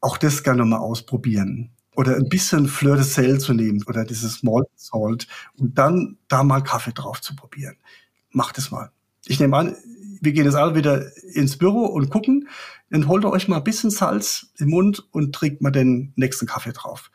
Auch 0.00 0.18
das 0.18 0.42
gerne 0.42 0.64
mal 0.64 0.78
ausprobieren. 0.78 1.70
Oder 1.94 2.16
ein 2.16 2.28
bisschen 2.28 2.68
Fleur 2.68 2.96
de 2.96 3.04
Sel 3.04 3.38
zu 3.38 3.52
nehmen 3.52 3.82
oder 3.86 4.04
dieses 4.04 4.42
Malt 4.42 4.66
Salt 4.76 5.26
und 5.58 5.76
dann 5.76 6.16
da 6.28 6.42
mal 6.42 6.62
Kaffee 6.62 6.92
drauf 6.92 7.20
zu 7.20 7.36
probieren. 7.36 7.76
Macht 8.30 8.56
es 8.56 8.70
mal. 8.70 8.90
Ich 9.26 9.38
nehme 9.40 9.56
an, 9.56 9.76
wir 10.20 10.32
gehen 10.32 10.46
jetzt 10.46 10.54
alle 10.54 10.74
wieder 10.74 11.04
ins 11.34 11.58
Büro 11.58 11.84
und 11.84 12.08
gucken. 12.08 12.48
Dann 12.90 13.08
holt 13.08 13.24
ihr 13.24 13.30
euch 13.30 13.46
mal 13.48 13.58
ein 13.58 13.64
bisschen 13.64 13.90
Salz 13.90 14.52
im 14.56 14.70
Mund 14.70 15.06
und 15.10 15.34
trinkt 15.34 15.60
mal 15.60 15.70
den 15.70 16.12
nächsten 16.16 16.46
Kaffee 16.46 16.72
drauf 16.72 17.10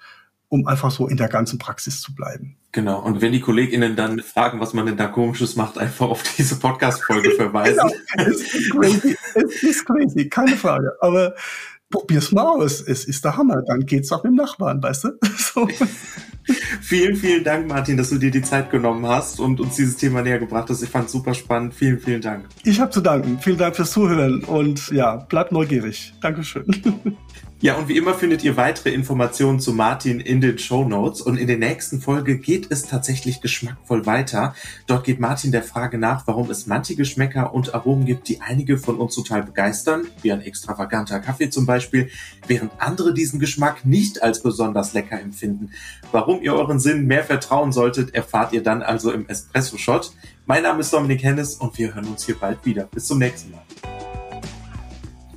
um 0.50 0.68
einfach 0.68 0.92
so 0.92 1.08
in 1.08 1.18
der 1.18 1.28
ganzen 1.28 1.60
Praxis 1.60 2.02
zu 2.02 2.16
bleiben. 2.16 2.58
Genau. 2.72 3.02
Und 3.02 3.22
wenn 3.22 3.32
die 3.32 3.42
KollegInnen 3.42 3.96
dann 3.96 4.20
fragen, 4.20 4.60
was 4.60 4.74
man 4.74 4.86
denn 4.86 4.98
da 4.98 5.08
komisches 5.08 5.56
macht, 5.56 5.78
einfach 5.78 6.08
auf 6.10 6.24
diese 6.38 6.58
Podcast-Folge 6.58 7.32
verweisen. 7.32 7.92
genau. 8.16 8.30
Es 8.30 8.54
ist 8.54 8.72
crazy. 8.72 9.18
Es 9.34 9.64
ist 9.64 9.86
crazy. 9.86 10.30
Keine 10.30 10.56
Frage. 10.56 10.92
Aber 11.02 11.34
probier's 11.90 12.32
mal 12.32 12.46
aus. 12.46 12.82
Es 12.82 13.06
ist 13.06 13.26
der 13.26 13.38
Hammer. 13.38 13.62
Dann 13.68 13.86
geht's 13.86 14.12
auch 14.12 14.24
mit 14.24 14.32
dem 14.32 14.36
Nachbarn, 14.36 14.82
weißt 14.82 15.06
du? 15.06 15.10
So. 15.38 15.68
vielen, 16.82 17.16
vielen 17.16 17.44
Dank, 17.44 17.68
Martin, 17.68 17.98
dass 17.98 18.10
du 18.10 18.18
dir 18.18 18.32
die 18.32 18.42
Zeit 18.42 18.70
genommen 18.70 19.06
hast 19.08 19.40
und 19.40 19.60
uns 19.60 19.76
dieses 19.76 19.98
Thema 19.98 20.22
näher 20.22 20.40
gebracht 20.40 20.70
hast. 20.70 20.82
Ich 20.82 20.90
fand 20.90 21.08
es 21.08 21.12
super 21.12 21.34
spannend. 21.34 21.74
Vielen, 21.74 22.00
vielen 22.00 22.22
Dank. 22.22 22.46
Ich 22.64 22.80
habe 22.80 22.92
zu 22.92 23.02
danken. 23.02 23.40
Vielen 23.40 23.58
Dank 23.58 23.76
fürs 23.76 23.92
Zuhören 23.92 24.44
und 24.44 24.90
ja, 24.90 25.16
bleibt 25.16 25.52
neugierig. 25.52 26.14
Dankeschön. 26.22 27.18
Ja, 27.60 27.76
und 27.76 27.88
wie 27.88 27.98
immer 27.98 28.14
findet 28.14 28.44
ihr 28.44 28.56
weitere 28.56 28.92
Informationen 28.92 29.60
zu 29.60 29.74
Martin 29.74 30.20
in 30.20 30.42
den 30.42 30.60
Show 30.60 30.84
Notes. 30.88 31.22
Und 31.22 31.38
in 31.38 31.48
der 31.48 31.58
nächsten 31.58 32.02
Folge 32.02 32.38
geht 32.38 32.72
es 32.72 32.84
tatsächlich 32.84 33.42
geschmackvoll 33.42 34.06
weiter. 34.06 34.54
Dort 34.86 35.06
geht 35.06 35.20
Martin 35.20 35.52
der 35.52 35.64
Frage 35.64 35.98
nach, 35.98 36.28
warum 36.28 36.52
es 36.52 36.68
manche 36.68 36.96
Geschmäcker 36.96 37.56
und 37.56 37.74
Aromen 37.74 38.06
gibt, 38.06 38.28
die 38.28 38.42
einige 38.42 38.78
von 38.78 38.98
uns 38.98 39.16
total 39.16 39.42
begeistern, 39.42 40.06
wie 40.22 40.32
ein 40.32 40.42
extravaganter 40.42 41.20
Kaffee 41.20 41.50
zum 41.50 41.66
Beispiel, 41.66 42.12
während 42.46 42.74
andere 42.78 43.12
diesen 43.16 43.40
Geschmack 43.40 43.88
nicht 43.88 44.22
als 44.22 44.44
besonders 44.44 44.94
lecker 44.94 45.20
empfinden. 45.20 45.72
Warum 46.12 46.44
ihr 46.44 46.54
euren 46.54 46.80
Sinn 46.80 47.08
mehr 47.08 47.24
vertrauen 47.24 47.72
solltet, 47.72 48.14
erfahrt 48.14 48.54
ihr 48.54 48.62
dann 48.62 48.84
also 48.84 49.12
im 49.12 49.28
Espresso 49.28 49.78
Shot. 49.78 50.12
Mein 50.46 50.62
Name 50.62 50.82
ist 50.82 50.94
Dominik 50.94 51.24
Hennes 51.24 51.56
und 51.56 51.76
wir 51.80 51.96
hören 51.96 52.06
uns 52.06 52.24
hier 52.24 52.36
bald 52.36 52.64
wieder. 52.66 52.84
Bis 52.84 53.08
zum 53.08 53.18
nächsten 53.18 53.50
Mal. 53.50 53.97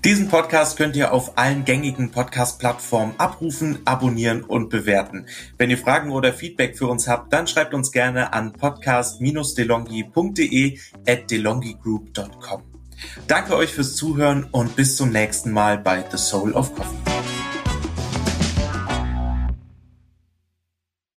Diesen 0.05 0.29
Podcast 0.29 0.77
könnt 0.79 0.97
ihr 0.97 1.13
auf 1.13 1.37
allen 1.37 1.67
gängigen 1.67 2.11
Podcast-Plattformen 2.11 3.13
abrufen, 3.19 3.81
abonnieren 3.85 4.43
und 4.43 4.71
bewerten. 4.71 5.27
Wenn 5.59 5.69
ihr 5.69 5.77
Fragen 5.77 6.11
oder 6.11 6.33
Feedback 6.33 6.79
für 6.79 6.87
uns 6.87 7.07
habt, 7.07 7.35
dann 7.35 7.47
schreibt 7.47 7.75
uns 7.75 7.93
gerne 7.93 8.33
an 8.33 8.55
podcast-delongi.de 8.55 10.79
at 11.07 11.31
delongigroup.com. 11.31 12.63
Danke 13.27 13.57
euch 13.57 13.75
fürs 13.75 13.95
Zuhören 13.95 14.45
und 14.51 14.75
bis 14.75 14.97
zum 14.97 15.11
nächsten 15.11 15.51
Mal 15.51 15.77
bei 15.77 16.03
The 16.11 16.17
Soul 16.17 16.53
of 16.53 16.75
Coffee. 16.75 16.97